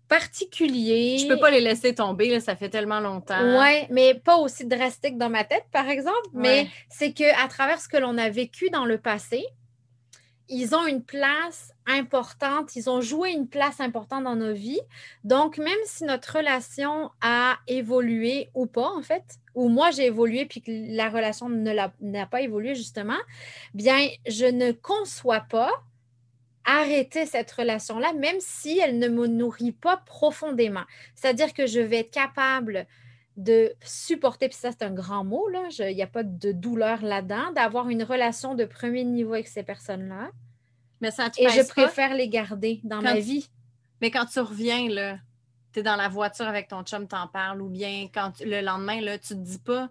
particulier. 0.08 1.17
je 1.20 1.27
peux 1.27 1.38
pas 1.38 1.51
les 1.51 1.60
laisser 1.62 1.94
tomber, 1.94 2.29
là, 2.29 2.39
ça 2.39 2.56
fait 2.56 2.70
tellement 2.70 3.00
longtemps. 3.01 3.60
Oui, 3.62 3.86
mais 3.89 4.13
pas 4.13 4.38
aussi 4.38 4.65
drastique 4.65 5.17
dans 5.17 5.29
ma 5.29 5.44
tête, 5.44 5.65
par 5.72 5.89
exemple. 5.89 6.29
Mais 6.34 6.62
Ouais. 6.62 6.67
c'est 6.89 7.12
qu'à 7.12 7.48
travers 7.50 7.79
ce 7.82 7.88
que 7.89 7.98
l'on 7.98 8.17
a 8.17 8.29
vécu 8.29 8.70
dans 8.70 8.86
le 8.86 8.98
passé, 8.98 9.44
ils 10.50 10.75
ont 10.75 10.86
une 10.86 11.04
place 11.04 11.74
importante, 11.86 12.75
ils 12.75 12.89
ont 12.89 13.01
joué 13.01 13.32
une 13.32 13.48
place 13.48 13.80
importante 13.80 14.24
dans 14.24 14.36
nos 14.36 14.54
vies. 14.54 14.80
Donc, 15.24 15.58
même 15.58 15.77
si 15.86 16.04
notre 16.04 16.38
relation 16.38 17.12
a 17.22 17.58
évolué 17.68 18.50
ou 18.54 18.66
pas, 18.66 18.89
en 18.89 19.01
fait, 19.01 19.24
ou 19.56 19.70
moi 19.70 19.92
j'ai 19.92 20.06
évolué 20.06 20.46
puis 20.46 20.62
que 20.62 20.72
la 20.72 21.10
relation 21.10 21.50
n'a 21.50 22.25
pas 22.25 22.42
évolué, 22.42 22.75
justement, 22.75 23.18
bien, 23.74 24.08
je 24.27 24.46
ne 24.46 24.72
conçois 24.72 25.42
pas 25.42 25.72
arrêter 26.66 27.25
cette 27.25 27.51
relation-là, 27.51 28.13
même 28.13 28.38
si 28.39 28.77
elle 28.77 29.00
ne 29.00 29.08
me 29.08 29.25
nourrit 29.27 29.72
pas 29.72 29.98
profondément. 29.98 30.84
C'est-à-dire 31.16 31.54
que 31.54 31.66
je 31.66 31.80
vais 31.80 32.00
être 32.00 32.12
capable 32.12 32.86
de 33.38 33.72
supporter, 33.84 34.50
puis 34.50 34.58
ça 34.58 34.72
c'est 34.72 34.84
un 34.84 34.91
grand 34.91 35.24
mot, 35.24 35.48
il 35.79 35.96
n'y 35.96 36.01
a 36.01 36.08
pas 36.08 36.24
de 36.24 36.51
douleur 36.51 37.03
là-dedans, 37.03 37.51
d'avoir 37.56 37.88
une 37.89 38.03
relation 38.03 38.56
de 38.56 38.65
premier 38.65 39.03
niveau 39.03 39.34
avec 39.34 39.48
ces 39.48 39.63
personnes-là. 39.63 40.32
Mais 41.01 41.12
ça 41.12 41.29
te 41.29 41.39
Et 41.39 41.48
je 41.50 41.62
pas? 41.62 41.84
préfère 41.84 42.15
les 42.15 42.27
garder 42.27 42.82
dans 42.84 42.98
Quand 42.98 43.03
ma 43.03 43.13
tu- 43.15 43.22
vie. 43.22 43.50
Mais 44.01 44.10
quand 44.12 44.25
tu 44.25 44.39
reviens, 44.39 44.89
là, 44.89 45.20
tu 45.72 45.79
es 45.79 45.84
dans 45.84 45.96
la 45.96 46.10
voiture 46.10 46.48
avec 46.48 46.67
ton 46.67 46.82
chum, 46.84 47.08
t'en 47.08 47.27
parles, 47.27 47.62
ou 47.62 47.70
bien 47.70 48.08
quand 48.12 48.32
tu- 48.32 48.46
le 48.46 48.62
lendemain, 48.62 49.00
là, 49.01 49.17
tu 49.20 49.29
te 49.29 49.34
dis 49.36 49.60
pas 49.60 49.89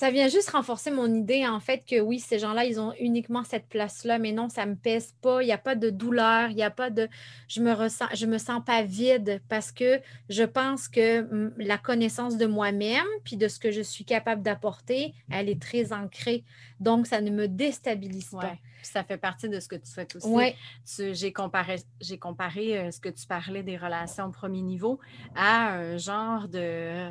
ça 0.00 0.10
vient 0.10 0.28
juste 0.28 0.48
renforcer 0.48 0.90
mon 0.90 1.14
idée, 1.14 1.46
en 1.46 1.60
fait, 1.60 1.84
que 1.86 2.00
oui, 2.00 2.20
ces 2.20 2.38
gens-là, 2.38 2.64
ils 2.64 2.80
ont 2.80 2.94
uniquement 2.98 3.44
cette 3.44 3.68
place-là, 3.68 4.18
mais 4.18 4.32
non, 4.32 4.48
ça 4.48 4.64
ne 4.64 4.70
me 4.70 4.74
pèse 4.74 5.14
pas, 5.20 5.42
il 5.42 5.44
n'y 5.44 5.52
a 5.52 5.58
pas 5.58 5.74
de 5.74 5.90
douleur, 5.90 6.48
il 6.48 6.56
n'y 6.56 6.62
a 6.62 6.70
pas 6.70 6.88
de... 6.88 7.06
Je 7.48 7.60
me 7.60 7.74
ressens, 7.74 8.06
je 8.14 8.24
me 8.24 8.38
sens 8.38 8.64
pas 8.64 8.82
vide 8.82 9.42
parce 9.50 9.70
que 9.70 10.00
je 10.30 10.42
pense 10.42 10.88
que 10.88 11.20
mm, 11.20 11.52
la 11.58 11.76
connaissance 11.76 12.38
de 12.38 12.46
moi-même, 12.46 13.04
puis 13.24 13.36
de 13.36 13.46
ce 13.46 13.58
que 13.58 13.70
je 13.70 13.82
suis 13.82 14.06
capable 14.06 14.40
d'apporter, 14.40 15.12
elle 15.30 15.50
est 15.50 15.60
très 15.60 15.92
ancrée. 15.92 16.44
Donc, 16.80 17.06
ça 17.06 17.20
ne 17.20 17.30
me 17.30 17.46
déstabilise 17.46 18.30
pas. 18.30 18.56
Ça 18.86 19.04
fait 19.04 19.16
partie 19.16 19.48
de 19.48 19.60
ce 19.60 19.68
que 19.68 19.76
tu 19.76 19.90
souhaites 19.90 20.16
aussi. 20.16 20.28
Ouais. 20.28 20.56
J'ai 20.84 21.32
comparé, 21.32 21.78
euh, 22.78 22.90
ce 22.90 23.00
que 23.00 23.08
tu 23.08 23.26
parlais 23.26 23.62
des 23.62 23.76
relations 23.76 24.30
premier 24.30 24.62
niveau 24.62 25.00
à 25.34 25.74
un 25.74 25.96
genre 25.96 26.48
de 26.48 27.10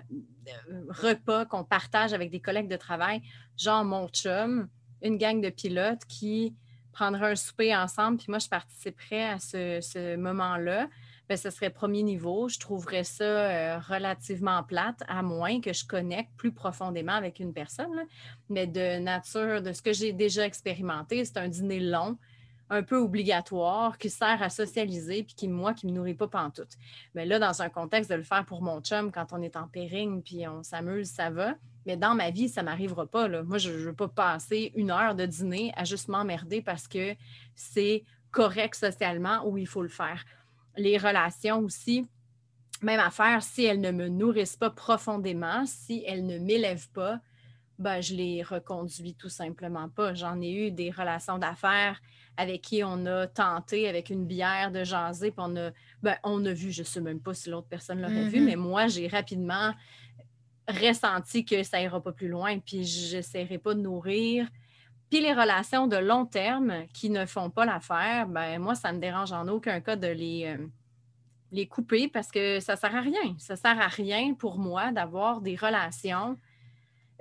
repas 0.90 1.46
qu'on 1.46 1.64
partage 1.64 2.14
avec 2.14 2.32
des 2.32 2.40
collègues 2.40 2.70
de 2.70 2.78
travail, 2.78 3.22
genre 3.58 3.84
mon 3.84 4.08
chum, 4.08 4.68
une 5.02 5.18
gang 5.18 5.42
de 5.42 5.50
pilotes 5.50 6.06
qui 6.08 6.56
prendrait 6.92 7.32
un 7.32 7.36
souper 7.36 7.76
ensemble, 7.76 8.18
puis 8.18 8.26
moi, 8.30 8.40
je 8.40 8.50
participerais 8.50 9.30
à 9.30 9.40
ce, 9.40 10.16
moment-là. 10.18 10.90
Bien, 11.30 11.38
ce 11.38 11.52
serait 11.52 11.70
premier 11.70 12.02
niveau. 12.02 12.50
Je 12.50 12.58
trouverais 12.58 13.04
ça 13.04 13.24
euh, 13.24 13.78
relativement 13.78 14.64
plate, 14.64 15.04
à 15.08 15.22
moins 15.22 15.62
que 15.62 15.72
je 15.74 15.86
connecte 15.86 16.32
plus 16.38 16.52
profondément 16.52 17.12
avec 17.12 17.40
une 17.40 17.54
personne. 17.54 18.08
Mais 18.50 18.66
de 18.66 18.98
nature, 18.98 19.62
de 19.62 19.72
ce 19.72 19.84
que 19.84 19.94
j'ai 19.94 20.12
déjà 20.12 20.44
expérimenté, 20.44 21.24
c'est 21.24 21.38
un 21.38 21.48
dîner 21.48 21.82
long 21.82 22.18
un 22.72 22.82
peu 22.82 22.98
obligatoire 22.98 24.00
qui 24.00 24.10
sert 24.10 24.42
à 24.42 24.50
socialiser 24.50 25.22
puis 25.22 25.36
qui, 25.36 25.48
moi, 25.48 25.76
qui 25.76 25.86
ne 25.86 25.92
me 25.92 25.98
nourrit 25.98 26.16
pas 26.16 26.28
pantoute. 26.28 26.78
Mais 27.14 27.28
là, 27.28 27.38
dans 27.38 27.62
un 27.62 27.70
contexte 27.70 28.10
de 28.10 28.16
le 28.16 28.24
faire 28.24 28.46
pour 28.46 28.64
mon 28.64 28.82
chum 28.82 29.12
quand 29.12 29.28
on 29.32 29.42
est 29.44 29.56
en 29.56 29.68
pairing 29.68 30.24
puis 30.24 30.48
on 30.48 30.64
s'amuse, 30.64 31.10
ça 31.10 31.30
va. 31.30 31.54
Mais 31.86 31.96
dans 31.96 32.16
ma 32.16 32.32
vie, 32.32 32.50
ça 32.50 32.62
ne 32.62 32.66
m'arrivera 32.66 33.06
pas. 33.06 33.28
Moi, 33.44 33.60
je 33.60 33.70
ne 33.70 33.78
veux 33.78 33.94
pas 33.94 34.08
passer 34.08 34.72
une 34.76 34.90
heure 34.90 35.14
de 35.14 35.28
dîner 35.28 35.74
à 35.76 35.84
juste 35.84 36.08
m'emmerder 36.08 36.64
parce 36.64 36.88
que 36.88 37.16
c'est 37.54 38.04
correct 38.32 38.76
socialement 38.76 39.48
ou 39.48 39.60
il 39.60 39.68
faut 39.68 39.84
le 39.84 39.90
faire. 39.90 40.24
Les 40.80 40.98
relations 40.98 41.60
aussi, 41.60 42.08
même 42.82 43.00
affaire, 43.00 43.44
si 43.44 43.66
elles 43.66 43.82
ne 43.82 43.92
me 43.92 44.08
nourrissent 44.08 44.56
pas 44.56 44.70
profondément, 44.70 45.66
si 45.66 46.04
elles 46.08 46.26
ne 46.26 46.40
m'élèvent 46.40 46.90
pas, 46.92 47.20
ben, 47.78 48.02
je 48.02 48.16
les 48.16 48.44
reconduis 48.44 49.16
tout 49.16 49.30
simplement 49.30 49.90
pas. 49.90 50.14
J'en 50.14 50.42
ai 50.42 50.52
eu 50.52 50.72
des 50.72 50.90
relations 50.90 51.38
d'affaires 51.38 52.02
avec 52.38 52.62
qui 52.62 52.84
on 52.84 53.06
a 53.06 53.28
tenté 53.28 53.90
avec 53.90 54.10
une 54.10 54.26
bière 54.26 54.72
de 54.72 54.84
jaser, 54.86 55.32
puis 55.32 55.44
on 55.46 55.56
a, 55.58 55.72
ben, 56.02 56.16
on 56.24 56.46
a 56.46 56.54
vu, 56.54 56.72
je 56.72 56.82
ne 56.82 56.86
sais 56.86 57.02
même 57.02 57.20
pas 57.20 57.34
si 57.34 57.50
l'autre 57.50 57.68
personne 57.68 58.02
l'aurait 58.02 58.30
vu, 58.30 58.40
mm-hmm. 58.40 58.46
mais 58.46 58.56
moi, 58.56 58.88
j'ai 58.88 59.08
rapidement 59.08 59.74
ressenti 60.68 61.44
que 61.44 61.64
ça 61.64 61.82
ira 61.82 62.02
pas 62.02 62.14
plus 62.14 62.30
loin, 62.30 62.60
puis 62.60 62.86
je 62.86 63.18
n'essaierai 63.18 63.58
pas 63.58 63.74
de 63.74 63.82
nourrir. 63.82 64.48
Puis 65.10 65.22
les 65.22 65.34
relations 65.34 65.88
de 65.88 65.98
long 65.98 66.26
terme 66.26 66.86
qui 66.94 67.10
ne 67.10 67.26
font 67.26 67.50
pas 67.50 67.66
l'affaire, 67.66 68.28
ben 68.28 68.60
moi, 68.60 68.76
ça 68.76 68.92
ne 68.92 68.98
me 68.98 69.02
dérange 69.02 69.32
en 69.32 69.48
aucun 69.48 69.80
cas 69.82 69.96
de 69.96 70.08
les, 70.08 70.46
euh, 70.46 70.66
les 71.52 71.68
couper 71.68 72.08
parce 72.08 72.32
que 72.32 72.60
ça 72.60 72.74
ne 72.74 72.78
sert 72.78 72.96
à 72.96 73.02
rien. 73.02 73.36
Ça 73.40 73.54
ne 73.54 73.60
sert 73.60 73.80
à 73.80 73.88
rien 73.88 74.34
pour 74.34 74.58
moi 74.58 74.92
d'avoir 74.92 75.42
des 75.42 75.56
relations 75.56 76.38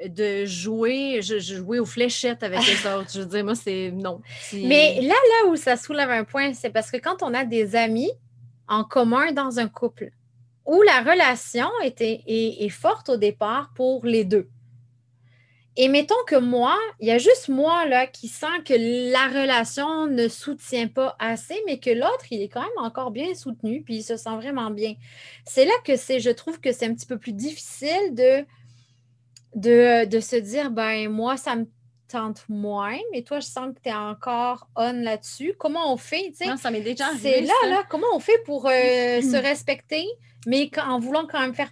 de 0.04 0.44
jouer, 0.44 1.20
je, 1.22 1.38
jouer 1.38 1.80
aux 1.80 1.86
fléchettes 1.86 2.42
avec 2.42 2.60
les 2.66 2.86
autres. 2.92 3.10
Je 3.12 3.20
veux 3.20 3.26
dire, 3.26 3.44
moi, 3.44 3.54
c'est 3.54 3.90
non. 3.90 4.20
Mais 4.52 5.00
là, 5.00 5.14
là 5.14 5.50
où 5.50 5.56
ça 5.56 5.76
soulève 5.76 6.10
un 6.10 6.24
point, 6.24 6.52
c'est 6.54 6.70
parce 6.70 6.90
que 6.90 6.98
quand 6.98 7.22
on 7.22 7.34
a 7.34 7.44
des 7.44 7.74
amis 7.74 8.10
en 8.68 8.84
commun 8.84 9.32
dans 9.32 9.58
un 9.58 9.68
couple, 9.68 10.10
où 10.66 10.82
la 10.82 11.00
relation 11.00 11.68
était, 11.82 12.22
est, 12.26 12.68
forte 12.68 13.08
au 13.08 13.16
départ 13.16 13.72
pour 13.74 14.04
les 14.04 14.24
deux. 14.24 14.48
Et 15.80 15.86
mettons 15.86 16.16
que 16.26 16.34
moi, 16.34 16.76
il 16.98 17.06
y 17.06 17.12
a 17.12 17.18
juste 17.18 17.48
moi 17.48 17.86
là 17.86 18.08
qui 18.08 18.26
sent 18.26 18.64
que 18.64 18.74
la 19.12 19.28
relation 19.28 20.08
ne 20.08 20.26
soutient 20.26 20.88
pas 20.88 21.14
assez, 21.20 21.54
mais 21.66 21.78
que 21.78 21.90
l'autre, 21.90 22.26
il 22.32 22.42
est 22.42 22.48
quand 22.48 22.62
même 22.62 22.84
encore 22.84 23.12
bien 23.12 23.32
soutenu, 23.36 23.82
puis 23.84 23.98
il 23.98 24.02
se 24.02 24.16
sent 24.16 24.34
vraiment 24.34 24.72
bien. 24.72 24.94
C'est 25.46 25.64
là 25.64 25.72
que 25.84 25.94
c'est, 25.94 26.18
je 26.18 26.30
trouve 26.30 26.58
que 26.58 26.72
c'est 26.72 26.86
un 26.86 26.94
petit 26.94 27.06
peu 27.06 27.16
plus 27.16 27.32
difficile 27.32 28.12
de 28.12 28.44
de, 29.54 30.20
se 30.20 30.34
dire, 30.34 30.72
ben 30.72 31.08
moi, 31.08 31.36
ça 31.36 31.54
me 31.54 31.66
tente 32.08 32.44
moins, 32.48 32.98
mais 33.12 33.22
toi, 33.22 33.38
je 33.38 33.46
sens 33.46 33.72
que 33.72 33.80
tu 33.80 33.88
es 33.88 33.94
encore 33.94 34.68
on 34.74 34.92
là-dessus. 34.92 35.54
Comment 35.60 35.92
on 35.92 35.96
fait? 35.96 36.32
Non, 36.44 36.56
ça 36.56 36.72
m'est 36.72 36.80
déjà 36.80 37.04
C'est 37.20 37.40
là, 37.42 37.54
là, 37.68 37.84
comment 37.88 38.08
on 38.14 38.20
fait 38.20 38.42
pour 38.44 38.66
euh, 38.66 38.70
se 39.22 39.40
respecter, 39.40 40.06
mais 40.44 40.68
en 40.84 40.98
voulant 40.98 41.24
quand 41.30 41.40
même 41.40 41.54
faire 41.54 41.70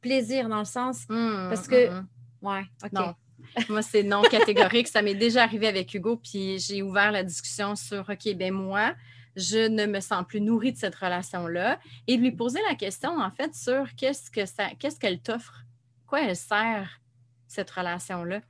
plaisir 0.00 0.48
dans 0.48 0.60
le 0.60 0.64
sens. 0.64 1.02
Mmh, 1.10 1.48
parce 1.50 1.68
que. 1.68 1.90
Mmh, 1.90 2.00
mmh. 2.00 2.08
Ouais, 2.48 2.62
OK. 2.82 2.92
Non. 2.92 3.14
Moi, 3.68 3.82
c'est 3.82 4.02
non 4.02 4.22
catégorique. 4.22 4.88
ça 4.88 5.02
m'est 5.02 5.14
déjà 5.14 5.42
arrivé 5.42 5.66
avec 5.66 5.92
Hugo, 5.94 6.16
puis 6.16 6.58
j'ai 6.58 6.82
ouvert 6.82 7.12
la 7.12 7.22
discussion 7.22 7.76
sur 7.76 8.08
OK, 8.08 8.34
ben 8.34 8.52
moi, 8.52 8.94
je 9.36 9.68
ne 9.68 9.86
me 9.86 10.00
sens 10.00 10.24
plus 10.26 10.40
nourrie 10.40 10.72
de 10.72 10.78
cette 10.78 10.94
relation-là. 10.94 11.78
Et 12.06 12.16
de 12.16 12.22
lui 12.22 12.32
poser 12.32 12.60
la 12.68 12.74
question, 12.74 13.18
en 13.18 13.30
fait, 13.30 13.54
sur 13.54 13.94
qu'est-ce 13.96 14.30
que 14.30 14.46
ça, 14.46 14.68
qu'est-ce 14.78 14.98
qu'elle 14.98 15.20
t'offre, 15.20 15.64
quoi 16.06 16.22
elle 16.22 16.36
sert 16.36 17.00
cette 17.46 17.70
relation-là? 17.70 18.40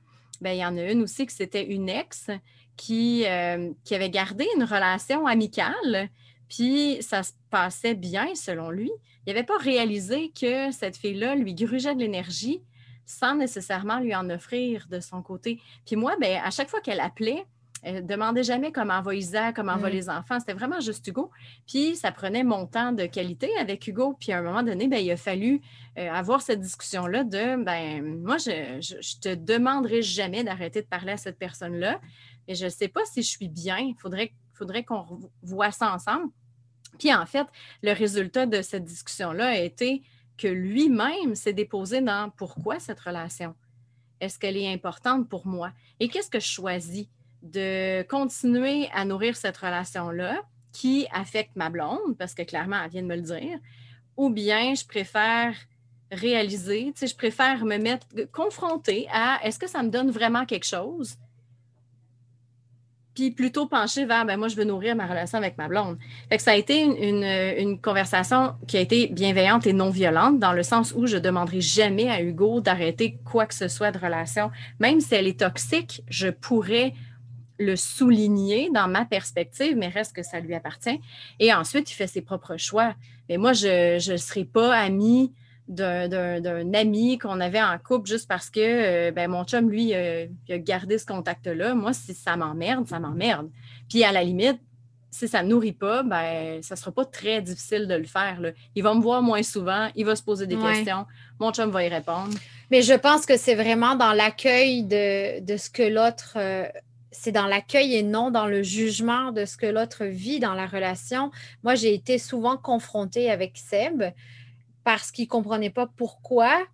Bien, 0.41 0.53
il 0.53 0.59
y 0.59 0.65
en 0.65 0.77
a 0.77 0.91
une 0.91 1.03
aussi 1.03 1.25
que 1.25 1.31
c'était 1.31 1.65
une 1.65 1.89
ex 1.89 2.29
qui, 2.75 3.25
euh, 3.25 3.71
qui 3.83 3.95
avait 3.95 4.09
gardé 4.09 4.47
une 4.57 4.63
relation 4.63 5.27
amicale, 5.27 6.09
puis 6.49 6.97
ça 7.01 7.23
se 7.23 7.31
passait 7.49 7.95
bien 7.95 8.35
selon 8.35 8.69
lui. 8.69 8.91
Il 9.25 9.33
n'avait 9.33 9.45
pas 9.45 9.57
réalisé 9.57 10.31
que 10.31 10.71
cette 10.71 10.97
fille-là 10.97 11.35
lui 11.35 11.53
grugeait 11.53 11.95
de 11.95 11.99
l'énergie 11.99 12.61
sans 13.05 13.35
nécessairement 13.35 13.99
lui 13.99 14.15
en 14.15 14.29
offrir 14.29 14.87
de 14.89 14.99
son 14.99 15.21
côté. 15.21 15.59
Puis 15.85 15.95
moi, 15.95 16.15
bien, 16.19 16.41
à 16.43 16.51
chaque 16.51 16.69
fois 16.69 16.81
qu'elle 16.81 16.99
appelait, 16.99 17.45
elle 17.83 18.05
demandait 18.05 18.43
jamais 18.43 18.71
comment 18.71 19.01
va 19.01 19.13
Isaac, 19.13 19.55
comment 19.55 19.75
vont 19.75 19.87
mm. 19.87 19.91
les 19.91 20.09
enfants. 20.09 20.39
C'était 20.39 20.53
vraiment 20.53 20.79
juste 20.79 21.05
Hugo. 21.05 21.29
Puis 21.67 21.95
ça 21.95 22.11
prenait 22.11 22.43
mon 22.43 22.65
temps 22.65 22.93
de 22.93 23.05
qualité 23.05 23.49
avec 23.57 23.85
Hugo. 23.87 24.15
Puis 24.19 24.31
à 24.31 24.39
un 24.39 24.41
moment 24.41 24.63
donné, 24.63 24.87
ben, 24.87 24.97
il 24.97 25.11
a 25.11 25.17
fallu 25.17 25.61
euh, 25.97 26.09
avoir 26.09 26.41
cette 26.41 26.61
discussion-là 26.61 27.25
de 27.25 27.61
ben 27.63 28.01
moi, 28.21 28.37
je 28.37 28.77
ne 28.77 29.21
te 29.21 29.35
demanderai 29.35 30.01
jamais 30.01 30.43
d'arrêter 30.43 30.81
de 30.81 30.87
parler 30.87 31.11
à 31.11 31.17
cette 31.17 31.37
personne-là. 31.37 31.99
Mais 32.47 32.55
je 32.55 32.65
ne 32.65 32.69
sais 32.69 32.87
pas 32.87 33.01
si 33.05 33.21
je 33.21 33.29
suis 33.29 33.49
bien. 33.49 33.77
Il 33.79 33.95
faudrait, 33.95 34.33
faudrait 34.53 34.83
qu'on 34.83 35.19
voit 35.41 35.71
ça 35.71 35.93
ensemble. 35.93 36.31
Puis 36.99 37.13
en 37.13 37.25
fait, 37.25 37.47
le 37.81 37.91
résultat 37.91 38.45
de 38.45 38.61
cette 38.61 38.85
discussion-là 38.85 39.47
a 39.47 39.57
été 39.57 40.03
que 40.37 40.47
lui-même 40.47 41.35
s'est 41.35 41.53
déposé 41.53 42.01
dans 42.01 42.31
pourquoi 42.37 42.79
cette 42.79 42.99
relation? 42.99 43.55
Est-ce 44.19 44.39
qu'elle 44.39 44.57
est 44.57 44.71
importante 44.71 45.27
pour 45.27 45.45
moi? 45.47 45.71
Et 45.99 46.07
qu'est-ce 46.07 46.29
que 46.29 46.39
je 46.39 46.47
choisis? 46.47 47.07
de 47.43 48.03
continuer 48.03 48.89
à 48.93 49.03
nourrir 49.05 49.35
cette 49.35 49.57
relation-là 49.57 50.41
qui 50.71 51.05
affecte 51.11 51.55
ma 51.55 51.69
blonde, 51.69 52.17
parce 52.17 52.33
que 52.33 52.41
clairement, 52.41 52.81
elle 52.83 52.89
vient 52.89 53.01
de 53.03 53.07
me 53.07 53.15
le 53.15 53.21
dire, 53.21 53.59
ou 54.17 54.29
bien 54.29 54.73
je 54.73 54.85
préfère 54.85 55.53
réaliser, 56.11 56.93
je 56.99 57.15
préfère 57.15 57.65
me 57.65 57.77
mettre, 57.77 58.07
confronter 58.31 59.07
à 59.11 59.39
est-ce 59.43 59.59
que 59.59 59.67
ça 59.67 59.83
me 59.83 59.89
donne 59.89 60.09
vraiment 60.09 60.45
quelque 60.45 60.65
chose? 60.65 61.17
Puis 63.15 63.31
plutôt 63.31 63.67
pencher 63.67 64.05
vers, 64.05 64.25
ben 64.25 64.37
moi, 64.37 64.47
je 64.47 64.55
veux 64.55 64.63
nourrir 64.63 64.95
ma 64.95 65.05
relation 65.05 65.37
avec 65.37 65.57
ma 65.57 65.67
blonde. 65.67 65.97
Fait 66.29 66.39
ça 66.39 66.51
a 66.51 66.55
été 66.55 66.81
une, 66.81 67.23
une, 67.23 67.79
conversation 67.79 68.55
qui 68.67 68.77
a 68.77 68.79
été 68.79 69.07
bienveillante 69.07 69.67
et 69.67 69.73
non 69.73 69.89
violente, 69.89 70.39
dans 70.39 70.53
le 70.53 70.63
sens 70.63 70.93
où 70.95 71.05
je 71.05 71.17
demanderai 71.17 71.61
jamais 71.61 72.09
à 72.09 72.21
Hugo 72.21 72.59
d'arrêter 72.59 73.17
quoi 73.23 73.45
que 73.45 73.53
ce 73.53 73.67
soit 73.67 73.91
de 73.91 73.99
relation. 73.99 74.51
Même 74.79 74.99
si 74.99 75.13
elle 75.13 75.27
est 75.27 75.39
toxique, 75.39 76.03
je 76.09 76.29
pourrais 76.29 76.93
le 77.59 77.75
souligner 77.75 78.69
dans 78.73 78.87
ma 78.87 79.05
perspective, 79.05 79.75
mais 79.77 79.87
reste 79.87 80.15
que 80.15 80.23
ça 80.23 80.39
lui 80.39 80.55
appartient. 80.55 80.99
Et 81.39 81.53
ensuite, 81.53 81.91
il 81.91 81.93
fait 81.93 82.07
ses 82.07 82.21
propres 82.21 82.57
choix. 82.57 82.95
Mais 83.29 83.37
moi, 83.37 83.53
je 83.53 84.11
ne 84.11 84.17
serai 84.17 84.43
pas 84.43 84.75
amie 84.75 85.31
d'un 85.67 86.73
ami 86.73 87.17
qu'on 87.17 87.39
avait 87.39 87.61
en 87.61 87.77
couple 87.77 88.09
juste 88.09 88.27
parce 88.27 88.49
que 88.49 88.59
euh, 88.59 89.11
ben, 89.11 89.29
mon 89.29 89.43
chum, 89.45 89.69
lui, 89.69 89.93
il 89.93 90.53
a 90.53 90.57
gardé 90.57 90.97
ce 90.97 91.05
contact-là. 91.05 91.73
Moi, 91.73 91.93
si 91.93 92.13
ça 92.13 92.35
m'emmerde, 92.35 92.87
ça 92.87 92.99
m'emmerde. 92.99 93.49
Puis 93.89 94.03
à 94.03 94.11
la 94.11 94.23
limite, 94.23 94.59
si 95.13 95.27
ça 95.27 95.43
ne 95.43 95.49
nourrit 95.49 95.73
pas, 95.73 96.03
ben, 96.03 96.61
ça 96.63 96.75
ne 96.75 96.79
sera 96.79 96.91
pas 96.91 97.05
très 97.05 97.41
difficile 97.41 97.87
de 97.87 97.93
le 97.93 98.05
faire. 98.05 98.39
Il 98.75 98.83
va 98.83 98.93
me 98.95 99.01
voir 99.01 99.21
moins 99.21 99.43
souvent, 99.43 99.89
il 99.95 100.05
va 100.05 100.15
se 100.15 100.23
poser 100.23 100.47
des 100.47 100.57
questions, 100.57 101.05
mon 101.39 101.51
chum 101.51 101.69
va 101.69 101.83
y 101.83 101.89
répondre. 101.89 102.33
Mais 102.71 102.81
je 102.81 102.93
pense 102.93 103.25
que 103.25 103.37
c'est 103.37 103.55
vraiment 103.55 103.95
dans 103.95 104.13
l'accueil 104.13 104.83
de, 104.83 105.39
de, 105.39 105.57
ce 105.57 105.69
que 105.69 105.83
l'autre 105.83 106.33
euh, 106.37 106.65
c'est 107.11 107.31
dans 107.31 107.45
l'accueil 107.45 107.95
et 107.95 108.03
non 108.03 108.31
dans 108.31 108.47
le 108.47 108.63
jugement 108.63 109.31
de 109.31 109.45
ce 109.45 109.55
que 109.55 109.67
l'autre 109.67 110.05
vit 110.05 110.39
dans 110.39 110.55
la 110.55 110.65
relation. 110.65 111.29
Moi, 111.63 111.75
j'ai 111.75 111.93
été 111.93 112.17
souvent 112.17 112.57
confrontée 112.57 113.29
avec 113.29 113.57
Seb 113.57 114.03
parce 114.83 115.11
qu'il 115.11 115.25
ne 115.25 115.29
comprenait 115.29 115.69
pas 115.69 115.87
pourquoi 115.87 116.65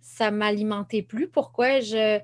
ça 0.00 0.30
m'alimentait 0.30 1.02
plus, 1.02 1.28
pourquoi 1.28 1.80
je. 1.80 2.20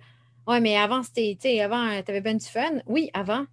Ouais, 0.47 0.61
mais 0.61 0.77
avant, 0.77 1.03
c'était, 1.03 1.61
avant, 1.61 1.89
tu 2.03 2.11
avais 2.11 2.21
bien 2.21 2.35
du 2.35 2.47
fun. 2.47 2.81
Oui, 2.87 3.11
avant. 3.15 3.47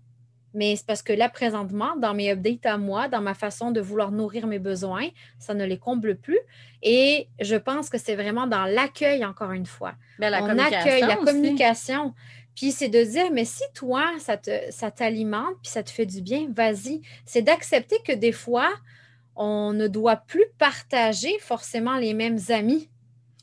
Mais 0.53 0.75
c'est 0.75 0.85
parce 0.85 1.01
que 1.01 1.13
là, 1.13 1.29
présentement, 1.29 1.95
dans 1.97 2.13
mes 2.13 2.31
updates 2.31 2.65
à 2.65 2.77
moi, 2.77 3.07
dans 3.07 3.21
ma 3.21 3.33
façon 3.33 3.71
de 3.71 3.81
vouloir 3.81 4.11
nourrir 4.11 4.45
mes 4.45 4.59
besoins, 4.59 5.07
ça 5.39 5.55
ne 5.55 5.65
les 5.65 5.79
comble 5.79 6.15
plus. 6.15 6.39
Et 6.83 7.27
je 7.39 7.55
pense 7.55 7.89
que 7.89 7.97
c'est 7.97 8.15
vraiment 8.15 8.45
dans 8.45 8.65
l'accueil, 8.65 9.25
encore 9.25 9.51
une 9.51 9.65
fois. 9.65 9.93
Ben, 10.19 10.29
la 10.29 10.43
On 10.43 10.59
accueille 10.59 11.01
la 11.01 11.17
aussi. 11.19 11.25
communication. 11.25 12.13
Puis 12.55 12.71
c'est 12.71 12.89
de 12.89 13.03
dire, 13.03 13.31
mais 13.31 13.45
si 13.45 13.63
toi, 13.73 14.05
ça 14.19 14.37
te, 14.37 14.51
ça 14.69 14.91
t'alimente, 14.91 15.55
puis 15.63 15.71
ça 15.71 15.81
te 15.81 15.89
fait 15.89 16.05
du 16.05 16.21
bien, 16.21 16.47
vas-y. 16.51 17.01
C'est 17.25 17.41
d'accepter 17.41 17.97
que 18.05 18.13
des 18.13 18.31
fois, 18.31 18.71
on 19.35 19.73
ne 19.73 19.87
doit 19.87 20.15
plus 20.17 20.45
partager 20.59 21.37
forcément 21.39 21.97
les 21.97 22.13
mêmes 22.13 22.39
amis. 22.49 22.89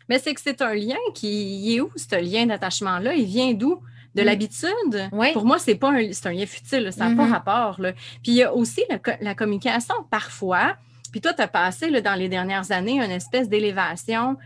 Mais 0.08 0.18
c'est 0.18 0.34
que 0.34 0.40
c'est 0.40 0.60
un 0.62 0.74
lien 0.74 0.96
qui 1.14 1.60
il 1.68 1.76
est 1.76 1.80
où, 1.80 1.90
ce 1.96 2.20
lien 2.20 2.46
d'attachement-là? 2.46 3.14
Il 3.14 3.26
vient 3.26 3.52
d'où? 3.54 3.80
De 4.16 4.22
Mm. 4.22 4.24
l'habitude? 4.24 5.08
Oui. 5.12 5.32
Pour 5.32 5.44
moi, 5.44 5.60
c'est 5.60 5.76
pas 5.76 5.90
un, 5.92 6.12
c'est 6.12 6.26
un 6.26 6.32
lien 6.32 6.46
futile, 6.46 6.92
ça 6.92 7.08
n'a 7.08 7.14
pas 7.16 7.26
Mhm. 7.26 7.32
rapport. 7.32 7.80
là. 7.80 7.92
Puis 7.92 8.32
il 8.32 8.34
y 8.34 8.42
a 8.42 8.52
aussi 8.52 8.82
la, 8.90 8.98
co- 8.98 9.12
la 9.20 9.34
communication 9.36 9.94
parfois. 10.10 10.76
Puis 11.12 11.20
toi, 11.20 11.32
tu 11.32 11.42
as 11.42 11.46
passé 11.48 11.90
là, 11.90 12.00
dans 12.00 12.14
les 12.16 12.28
dernières 12.28 12.72
années 12.72 13.00
une 13.00 13.10
espèce 13.12 13.48
d'élévation, 13.48 14.36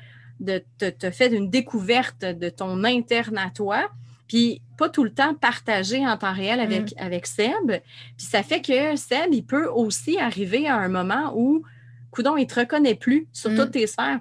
de 0.41 0.63
te, 0.79 0.91
te 0.91 1.11
fait 1.11 1.29
une 1.33 1.49
découverte 1.49 2.25
de 2.27 2.49
ton 2.51 2.85
interne 2.85 3.39
à 3.39 3.49
toi. 3.51 3.89
Puis 4.29 4.61
pas 4.77 4.89
tout 4.89 5.05
le 5.05 5.13
temps 5.13 5.35
partagé 5.35 6.07
en 6.07 6.17
temps 6.17 6.33
réel 6.33 6.61
avec, 6.61 6.93
Mm. 6.93 6.99
avec 6.99 7.27
Seb. 7.27 7.71
Puis 8.17 8.27
ça 8.27 8.43
fait 8.43 8.61
que 8.61 8.97
Seb, 8.97 9.33
il 9.33 9.45
peut 9.45 9.67
aussi 9.67 10.19
arriver 10.19 10.67
à 10.69 10.77
un 10.77 10.89
moment 10.89 11.33
où, 11.37 11.63
coudon, 12.11 12.37
il 12.37 12.47
te 12.47 12.61
reconnaît 12.61 12.95
plus 12.95 13.29
sur 13.33 13.51
Mm. 13.51 13.57
toutes 13.57 13.71
tes 13.73 13.87
sphères. 13.87 14.21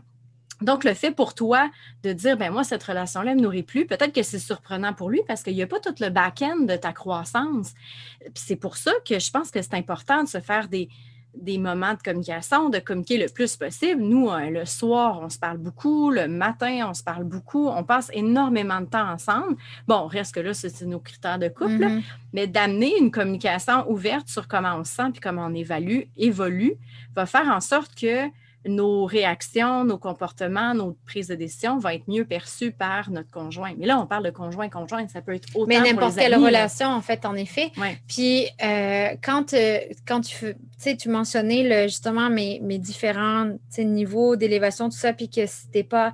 Donc, 0.62 0.86
le 0.86 0.93
fait 0.93 1.12
pour 1.12 1.33
toi 1.33 1.69
de 2.03 2.13
dire, 2.13 2.38
ben 2.38 2.50
moi, 2.51 2.63
cette 2.63 2.83
relation-là 2.83 3.31
ne 3.31 3.36
me 3.39 3.41
nourrit 3.43 3.63
plus, 3.63 3.86
peut-être 3.86 4.13
que 4.13 4.24
c'est 4.24 4.39
surprenant 4.39 4.93
pour 4.93 5.10
lui 5.10 5.22
parce 5.27 5.43
qu'il 5.43 5.55
n'y 5.55 5.62
a 5.63 5.67
pas 5.67 5.79
tout 5.81 5.93
le 6.00 6.10
back-end 6.10 6.62
de 6.62 6.75
ta 6.77 6.93
croissance. 6.93 7.74
Puis 8.22 8.31
c'est 8.45 8.55
pour 8.55 8.77
ça 8.77 8.91
que 9.05 9.19
je 9.19 9.29
pense 9.29 9.51
que 9.51 9.62
c'est 9.62 9.74
important 9.74 10.24
de 10.24 10.29
se 10.29 10.39
faire 10.39 10.69
des, 10.69 10.88
des 11.36 11.58
moments 11.58 11.94
de 11.94 12.02
communication, 12.02 12.70
de 12.70 12.80
communiquer 12.80 13.18
le 13.18 13.28
plus 13.28 13.56
possible. 13.56 14.02
Nous, 14.02 14.30
euh, 14.30 14.50
le 14.50 14.66
soir, 14.66 15.20
on 15.22 15.30
se 15.30 15.40
parle 15.40 15.58
beaucoup, 15.58 16.12
le 16.12 16.28
matin, 16.28 16.88
on 16.90 16.94
se 16.94 17.04
parle 17.04 17.24
beaucoup, 17.24 17.68
on 17.68 17.84
passe 17.84 18.10
énormément 18.13 18.82
de 18.82 18.86
temps 18.86 19.10
ensemble. 19.10 19.58
Bon, 19.88 20.08
reste 20.08 20.36
que 20.36 20.40
là, 20.40 20.54
c'est 20.54 20.82
nos 20.84 21.00
critères 21.00 21.40
de 21.40 21.48
couple. 21.48 21.74
Mhm. 21.74 22.02
mais 22.34 22.48
d'amener 22.48 22.98
une 22.98 23.12
communication 23.12 23.90
ouverte 23.92 24.28
sur 24.28 24.48
comment 24.48 24.75
on 24.75 24.84
se 24.84 24.94
sent 24.94 25.12
puis 25.12 25.22
comment 25.22 25.46
on 25.46 25.54
évalue, 25.54 26.02
évolue, 26.18 26.74
va 27.16 27.28
faire 27.28 27.48
en 27.48 27.62
sorte 27.62 27.94
que 27.94 28.28
nos 28.65 29.05
réactions, 29.05 29.84
nos 29.84 29.98
comportements, 29.98 30.74
nos 30.74 30.98
prises 31.05 31.27
de 31.27 31.36
décision 31.36 31.79
vont 31.79 31.89
être 31.89 32.08
mieux 32.08 32.24
perçues 32.24 32.72
par 32.72 33.10
notre 33.12 33.29
conjoint. 33.29 33.74
Mais 33.77 33.86
là, 33.86 34.00
on 34.00 34.05
parle 34.08 34.24
de 34.25 34.29
conjoint-conjoint, 34.32 35.08
ça 35.10 35.22
peut 35.22 35.34
être 35.34 35.50
autant 35.55 35.67
Mais 35.67 35.82
n'importe 35.82 36.15
quelle 36.15 36.34
amis, 36.34 36.43
là. 36.43 36.48
relation, 36.48 36.88
en 36.88 37.01
fait, 37.01 37.25
en 37.25 37.36
effet. 37.36 37.72
Ouais. 37.77 37.98
Puis, 38.08 38.46
euh, 38.63 39.15
quand, 39.22 39.53
euh, 39.53 39.79
quand 40.08 40.22
tu, 40.22 40.36
fais- 40.36 40.53
tu 40.53 40.60
sais, 40.77 40.96
tu 40.96 41.10
mentionnais 41.10 41.63
le- 41.63 41.88
justement 41.89 42.29
mes, 42.29 42.60
mes 42.62 42.77
différents 42.77 43.50
niveaux 43.77 44.36
d'élévation, 44.38 44.89
tout 44.89 44.98
ça, 44.98 45.12
puis 45.13 45.29
que 45.29 45.46
c'était 45.46 45.84
pas 45.84 46.13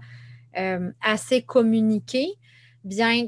euh, 0.58 0.92
assez 1.02 1.44
communiqué, 1.44 2.28
bien, 2.84 3.28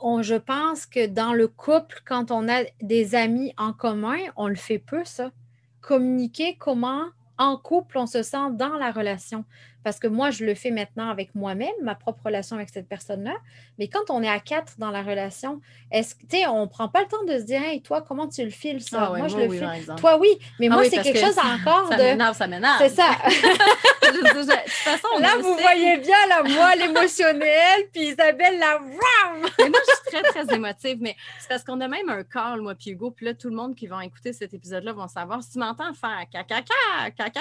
on, 0.00 0.22
je 0.22 0.36
pense 0.36 0.86
que 0.86 1.06
dans 1.06 1.32
le 1.32 1.48
couple, 1.48 2.00
quand 2.04 2.30
on 2.30 2.48
a 2.48 2.62
des 2.80 3.14
amis 3.16 3.52
en 3.56 3.72
commun, 3.72 4.18
on 4.36 4.46
le 4.46 4.54
fait 4.54 4.78
peu, 4.78 5.02
ça. 5.04 5.32
Communiquer 5.80 6.56
comment 6.58 7.06
en 7.42 7.56
couple 7.56 7.98
on 7.98 8.06
se 8.06 8.22
sent 8.22 8.52
dans 8.52 8.74
la 8.76 8.90
relation. 8.92 9.44
Parce 9.84 9.98
que 9.98 10.06
moi, 10.06 10.30
je 10.30 10.44
le 10.44 10.54
fais 10.54 10.70
maintenant 10.70 11.08
avec 11.10 11.34
moi-même, 11.34 11.72
ma 11.82 11.94
propre 11.94 12.26
relation 12.26 12.56
avec 12.56 12.68
cette 12.70 12.88
personne-là. 12.88 13.34
Mais 13.78 13.88
quand 13.88 14.10
on 14.10 14.22
est 14.22 14.28
à 14.28 14.38
quatre 14.40 14.74
dans 14.78 14.90
la 14.90 15.02
relation, 15.02 15.60
est-ce 15.90 16.14
que, 16.14 16.20
tu 16.22 16.36
sais, 16.38 16.46
on 16.46 16.68
prend 16.68 16.88
pas 16.88 17.00
le 17.00 17.06
temps 17.08 17.24
de 17.26 17.38
se 17.38 17.44
dire, 17.44 17.62
hey, 17.62 17.82
toi, 17.82 18.02
comment 18.02 18.28
tu 18.28 18.44
le 18.44 18.50
files 18.50 18.82
ça? 18.82 19.04
Ah 19.06 19.12
ouais, 19.12 19.18
moi, 19.18 19.28
je 19.28 19.34
moi, 19.36 19.44
le 19.44 19.50
oui, 19.50 19.60
exemple. 19.76 20.00
Toi, 20.00 20.18
oui, 20.18 20.28
mais 20.60 20.68
Ah 20.70 20.74
moi, 20.74 20.82
oui, 20.82 20.88
c'est 20.90 21.02
quelque 21.02 21.18
que 21.20 21.24
chose 21.26 21.34
ça- 21.34 21.42
encore 21.60 21.88
Ça 21.88 21.96
de. 21.96 22.02
m'énerve, 22.02 22.36
ça 22.36 22.46
m'énerve. 22.46 22.78
C'est 22.78 22.88
ça. 22.90 23.06
Je- 24.04 24.18
je- 24.18 24.26
je- 24.26 24.46
de 24.46 24.62
toute 24.64 24.70
façon, 24.70 25.06
on 25.16 25.20
Là, 25.20 25.36
vous 25.40 25.54
voyez 25.56 25.96
bien 25.98 26.16
la 26.28 26.42
moi, 26.42 26.74
l'émotionnelle, 26.76 27.88
puis 27.92 28.08
Isabelle, 28.08 28.58
la 28.58 28.72
ram! 28.76 29.48
Mais 29.58 29.68
moi, 29.70 29.78
je 29.86 29.92
suis 30.10 30.20
très, 30.20 30.22
très 30.44 30.54
émotive, 30.54 30.98
mais 31.00 31.16
c'est 31.38 31.48
parce 31.48 31.64
qu'on 31.64 31.80
a 31.80 31.88
même 31.88 32.08
un 32.10 32.22
call, 32.24 32.60
moi, 32.60 32.74
puis 32.74 32.90
Hugo, 32.90 33.10
puis 33.10 33.26
là, 33.26 33.34
tout 33.34 33.48
le 33.48 33.56
monde 33.56 33.74
qui 33.74 33.86
va 33.86 34.04
écouter 34.04 34.32
cet 34.32 34.52
épisode-là 34.54 34.92
vont 34.92 35.08
savoir 35.08 35.42
si 35.42 35.52
tu 35.52 35.58
m'entends 35.58 35.94
faire 35.94 36.24
caca, 36.30 36.60
caca, 37.16 37.40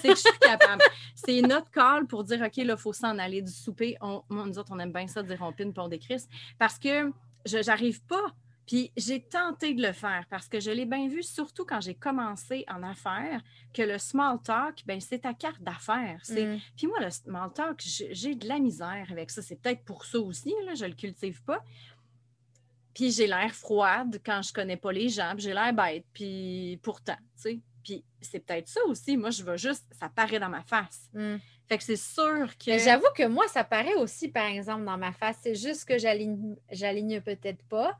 c'est 0.00 0.08
que 0.08 0.14
je 0.14 0.20
suis 0.20 0.38
capable. 0.40 0.82
C'est 1.14 1.40
notre 1.42 1.70
call 1.80 2.06
pour 2.06 2.24
dire, 2.24 2.40
OK, 2.42 2.56
là, 2.56 2.74
il 2.76 2.76
faut 2.76 2.92
s'en 2.92 3.18
aller 3.18 3.42
du 3.42 3.52
souper. 3.52 3.96
On, 4.00 4.22
moi, 4.28 4.46
nous 4.46 4.58
autres, 4.58 4.72
on 4.72 4.78
aime 4.78 4.92
bien 4.92 5.06
ça, 5.06 5.22
dire 5.22 5.38
on 5.40 5.52
pine, 5.52 5.72
puis 5.72 5.80
on 5.80 5.88
décrisse, 5.88 6.28
parce 6.58 6.78
que 6.78 7.12
je 7.46 7.66
n'arrive 7.66 8.02
pas. 8.04 8.34
Puis 8.66 8.92
j'ai 8.96 9.20
tenté 9.20 9.74
de 9.74 9.82
le 9.82 9.92
faire 9.92 10.26
parce 10.30 10.46
que 10.46 10.60
je 10.60 10.70
l'ai 10.70 10.86
bien 10.86 11.08
vu, 11.08 11.24
surtout 11.24 11.64
quand 11.64 11.80
j'ai 11.80 11.96
commencé 11.96 12.64
en 12.68 12.84
affaires, 12.84 13.42
que 13.74 13.82
le 13.82 13.98
small 13.98 14.40
talk, 14.44 14.84
ben, 14.86 15.00
c'est 15.00 15.20
ta 15.20 15.34
carte 15.34 15.60
d'affaires. 15.60 16.22
Mm. 16.28 16.58
puis 16.76 16.86
moi, 16.86 17.00
le 17.00 17.10
small 17.10 17.52
talk, 17.52 17.80
j'ai 17.80 18.36
de 18.36 18.46
la 18.46 18.60
misère 18.60 19.06
avec 19.10 19.30
ça. 19.30 19.42
C'est 19.42 19.56
peut-être 19.60 19.84
pour 19.84 20.04
ça 20.04 20.20
aussi, 20.20 20.54
là, 20.66 20.74
je 20.74 20.84
ne 20.84 20.90
le 20.90 20.94
cultive 20.94 21.42
pas. 21.42 21.64
Puis 22.94 23.10
j'ai 23.10 23.26
l'air 23.26 23.52
froide 23.52 24.20
quand 24.24 24.40
je 24.42 24.50
ne 24.50 24.54
connais 24.54 24.76
pas 24.76 24.92
les 24.92 25.08
gens, 25.08 25.32
puis 25.34 25.42
j'ai 25.42 25.54
l'air 25.54 25.72
bête, 25.72 26.04
puis 26.12 26.78
pourtant, 26.82 27.18
tu 27.34 27.42
sais. 27.42 27.60
Puis 27.82 28.04
c'est 28.20 28.38
peut-être 28.38 28.68
ça 28.68 28.80
aussi. 28.86 29.16
Moi, 29.16 29.30
je 29.30 29.42
vais 29.42 29.58
juste, 29.58 29.86
ça 29.98 30.08
paraît 30.08 30.38
dans 30.38 30.48
ma 30.48 30.62
face. 30.62 31.08
Mm. 31.12 31.36
Fait 31.70 31.78
que 31.78 31.84
c'est 31.84 31.94
sûr 31.94 32.48
que. 32.58 32.70
Mais 32.72 32.80
J'avoue 32.80 33.06
que 33.16 33.28
moi, 33.28 33.46
ça 33.46 33.62
paraît 33.62 33.94
aussi, 33.94 34.26
par 34.26 34.46
exemple, 34.46 34.84
dans 34.84 34.98
ma 34.98 35.12
face. 35.12 35.36
C'est 35.40 35.54
juste 35.54 35.84
que 35.84 35.98
j'aligne, 35.98 36.56
j'aligne 36.72 37.20
peut-être 37.20 37.62
pas 37.68 37.96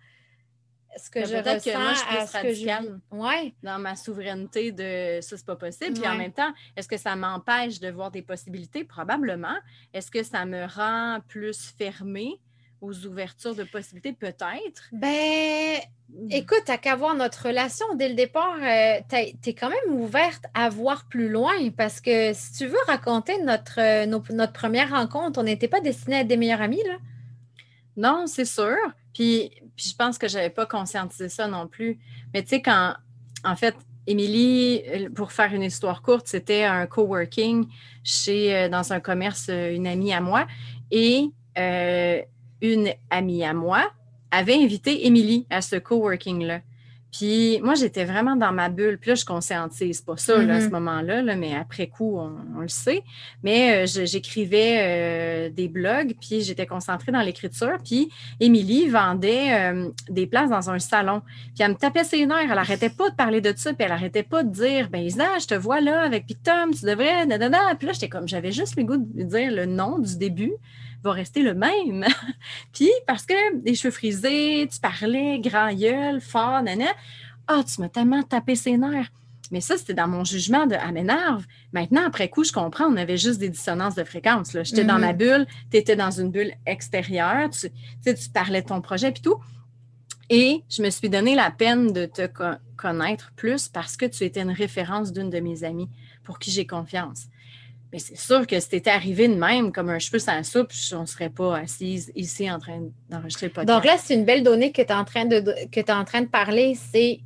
ce 0.96 1.08
que 1.08 1.20
Mais 1.20 1.26
je 1.26 1.36
ressens 1.36 1.70
que 1.70 1.78
moi, 1.78 1.92
je 1.92 1.98
suis 1.98 2.06
plus 2.08 2.16
à 2.16 2.26
ce 2.26 2.32
que 2.32 2.52
je 2.52 2.68
radicale. 2.68 3.00
Ouais. 3.12 3.54
dans 3.62 3.78
ma 3.78 3.94
souveraineté 3.94 4.72
de 4.72 5.20
ça, 5.20 5.36
c'est 5.36 5.46
pas 5.46 5.54
possible. 5.54 5.94
Puis 5.94 6.08
en 6.08 6.16
même 6.16 6.32
temps, 6.32 6.52
est-ce 6.76 6.88
que 6.88 6.96
ça 6.96 7.14
m'empêche 7.14 7.78
de 7.78 7.92
voir 7.92 8.10
des 8.10 8.22
possibilités? 8.22 8.82
Probablement. 8.82 9.56
Est-ce 9.94 10.10
que 10.10 10.24
ça 10.24 10.44
me 10.46 10.66
rend 10.66 11.20
plus 11.28 11.72
fermée? 11.78 12.40
Aux 12.80 13.06
ouvertures 13.06 13.54
de 13.54 13.64
possibilités? 13.64 14.12
Peut-être? 14.12 14.88
Ben, 14.92 15.78
écoute, 16.30 16.62
t'as 16.66 16.78
qu'à 16.78 16.96
voir 16.96 17.14
notre 17.14 17.46
relation 17.48 17.86
dès 17.94 18.08
le 18.08 18.14
départ. 18.14 18.56
euh, 18.60 19.00
t'as- 19.08 19.32
T'es 19.42 19.54
quand 19.54 19.68
même 19.70 20.00
ouverte 20.00 20.44
à 20.54 20.68
voir 20.68 21.06
plus 21.08 21.28
loin 21.28 21.52
parce 21.76 22.00
que 22.00 22.32
si 22.32 22.52
tu 22.52 22.66
veux 22.66 22.78
raconter 22.86 23.40
notre, 23.42 23.78
euh, 23.80 24.06
nos- 24.06 24.22
notre 24.30 24.52
première 24.52 24.90
rencontre, 24.90 25.38
on 25.40 25.42
n'était 25.44 25.68
pas 25.68 25.80
destinés 25.80 26.16
à 26.16 26.20
être 26.20 26.28
des 26.28 26.36
meilleurs 26.36 26.62
amis, 26.62 26.82
là. 26.86 26.96
Non, 27.96 28.26
c'est 28.26 28.44
sûr. 28.44 28.76
Puis, 29.14 29.50
puis 29.76 29.88
je 29.90 29.96
pense 29.96 30.16
que 30.18 30.28
je 30.28 30.36
n'avais 30.36 30.50
pas 30.50 30.66
conscientisé 30.66 31.28
ça 31.28 31.48
non 31.48 31.66
plus. 31.66 31.98
Mais 32.32 32.42
tu 32.42 32.48
sais, 32.50 32.62
quand, 32.62 32.94
en 33.44 33.56
fait, 33.56 33.74
Émilie, 34.06 34.82
pour 35.14 35.32
faire 35.32 35.52
une 35.54 35.62
histoire 35.62 36.00
courte, 36.02 36.26
c'était 36.26 36.64
un 36.64 36.86
coworking 36.86 37.66
chez, 38.02 38.54
euh, 38.56 38.68
dans 38.68 38.92
un 38.92 39.00
commerce, 39.00 39.48
euh, 39.50 39.74
une 39.74 39.86
amie 39.86 40.12
à 40.12 40.20
moi. 40.20 40.46
Et 40.90 41.26
euh, 41.58 42.22
une 42.62 42.90
amie 43.10 43.44
à 43.44 43.54
moi 43.54 43.90
avait 44.30 44.54
invité 44.54 45.06
Émilie 45.06 45.46
à 45.50 45.60
ce 45.60 45.76
coworking-là. 45.76 46.60
Puis 47.12 47.60
moi, 47.64 47.74
j'étais 47.74 48.04
vraiment 48.04 48.36
dans 48.36 48.52
ma 48.52 48.68
bulle. 48.68 48.96
Puis 48.96 49.08
là, 49.08 49.14
je 49.16 49.24
conscientise 49.24 50.00
pas 50.00 50.16
ça 50.16 50.40
là, 50.44 50.54
à 50.54 50.60
ce 50.60 50.66
Mhm. 50.66 50.70
moment-là, 50.74 51.22
là, 51.22 51.34
mais 51.34 51.56
après 51.56 51.88
coup, 51.88 52.16
on, 52.16 52.36
on 52.56 52.60
le 52.60 52.68
sait. 52.68 53.02
Mais 53.42 53.82
euh, 53.84 54.04
j'écrivais 54.06 54.76
euh, 54.78 55.50
des 55.50 55.66
blogs, 55.66 56.14
puis 56.20 56.40
j'étais 56.42 56.66
concentrée 56.66 57.10
dans 57.10 57.22
l'écriture. 57.22 57.78
Puis 57.84 58.10
Émilie 58.38 58.88
vendait 58.88 59.72
euh, 59.72 59.90
des 60.08 60.28
places 60.28 60.50
dans 60.50 60.70
un 60.70 60.78
salon. 60.78 61.22
Puis 61.56 61.64
elle 61.64 61.70
me 61.70 61.74
tapait 61.74 62.04
ses 62.04 62.24
nerfs. 62.26 62.48
Elle 62.48 62.56
arrêtait 62.58 62.90
pas 62.90 63.10
de 63.10 63.16
parler 63.16 63.40
de 63.40 63.52
ça, 63.56 63.72
puis 63.72 63.84
elle 63.84 63.90
arrêtait 63.92 64.22
pas 64.22 64.44
de 64.44 64.50
dire 64.50 64.88
Ben, 64.88 65.00
Isa, 65.02 65.36
je 65.40 65.46
te 65.48 65.54
vois 65.54 65.80
là 65.80 66.02
avec 66.02 66.26
Pictum, 66.26 66.72
tu 66.72 66.84
devrais. 66.86 67.26
Nanana. 67.26 67.74
Puis 67.76 67.88
là, 67.88 67.92
j'étais 67.92 68.08
comme, 68.08 68.28
j'avais 68.28 68.52
juste 68.52 68.76
le 68.76 68.84
goût 68.84 68.98
de 68.98 69.24
dire 69.24 69.50
le 69.50 69.66
nom 69.66 69.98
du 69.98 70.16
début 70.16 70.52
va 71.02 71.12
rester 71.12 71.42
le 71.42 71.54
même. 71.54 72.04
puis 72.72 72.90
parce 73.06 73.24
que 73.26 73.56
des 73.56 73.74
cheveux 73.74 73.92
frisés, 73.92 74.68
tu 74.72 74.80
parlais 74.80 75.38
grand 75.40 75.72
gueule, 75.74 76.20
fort, 76.20 76.62
nanana. 76.62 76.90
Ah, 77.46 77.62
tu 77.66 77.80
m'as 77.80 77.88
tellement 77.88 78.22
tapé 78.22 78.54
ses 78.54 78.76
nerfs. 78.76 79.10
Mais 79.52 79.60
ça, 79.60 79.76
c'était 79.76 79.94
dans 79.94 80.06
mon 80.06 80.22
jugement 80.22 80.66
de 80.66 80.76
Ah, 80.78 80.92
m'énerve. 80.92 81.44
Maintenant, 81.72 82.02
après 82.06 82.28
coup, 82.28 82.44
je 82.44 82.52
comprends, 82.52 82.84
on 82.86 82.96
avait 82.96 83.16
juste 83.16 83.40
des 83.40 83.48
dissonances 83.48 83.96
de 83.96 84.04
fréquence. 84.04 84.52
J'étais 84.62 84.84
dans 84.84 84.94
Mhm. 84.94 85.00
ma 85.00 85.12
bulle, 85.12 85.46
tu 85.72 85.76
étais 85.76 85.96
dans 85.96 86.12
une 86.12 86.30
bulle 86.30 86.52
extérieure, 86.66 87.50
tu, 87.50 87.68
tu 88.04 88.30
parlais 88.32 88.62
de 88.62 88.68
ton 88.68 88.80
projet 88.80 89.10
puis 89.10 89.22
tout. 89.22 89.40
Et 90.28 90.62
je 90.70 90.82
me 90.82 90.90
suis 90.90 91.08
donné 91.10 91.34
la 91.34 91.50
peine 91.50 91.92
de 91.92 92.06
te 92.06 92.28
co- 92.28 92.44
connaître 92.76 93.32
plus 93.34 93.68
parce 93.68 93.96
que 93.96 94.06
tu 94.06 94.22
étais 94.22 94.42
une 94.42 94.52
référence 94.52 95.12
d'une 95.12 95.30
de 95.30 95.40
mes 95.40 95.64
amies 95.64 95.88
pour 96.22 96.38
qui 96.38 96.52
j'ai 96.52 96.66
confiance. 96.68 97.24
Mais 97.92 97.98
c'est 97.98 98.16
sûr 98.16 98.46
que 98.46 98.58
si 98.60 98.68
t'étais 98.68 98.90
arrivé 98.90 99.26
de 99.26 99.34
même, 99.34 99.72
comme 99.72 99.90
un 99.90 99.98
cheveu 99.98 100.20
sans 100.20 100.44
soupe, 100.44 100.70
on 100.92 101.00
ne 101.00 101.06
serait 101.06 101.30
pas 101.30 101.56
assise 101.56 102.12
ici 102.14 102.50
en 102.50 102.58
train 102.58 102.82
d'enregistrer 103.08 103.46
le 103.46 103.52
podcast. 103.52 103.76
Donc 103.76 103.84
là, 103.84 103.98
c'est 103.98 104.14
une 104.14 104.24
belle 104.24 104.44
donnée 104.44 104.70
que 104.70 104.80
tu 104.80 104.88
es 104.88 104.92
en 104.92 105.04
train 105.04 105.24
de 105.24 105.40
que 105.72 105.92
en 105.92 106.04
train 106.04 106.20
de 106.22 106.28
parler. 106.28 106.76
C'est 106.92 107.20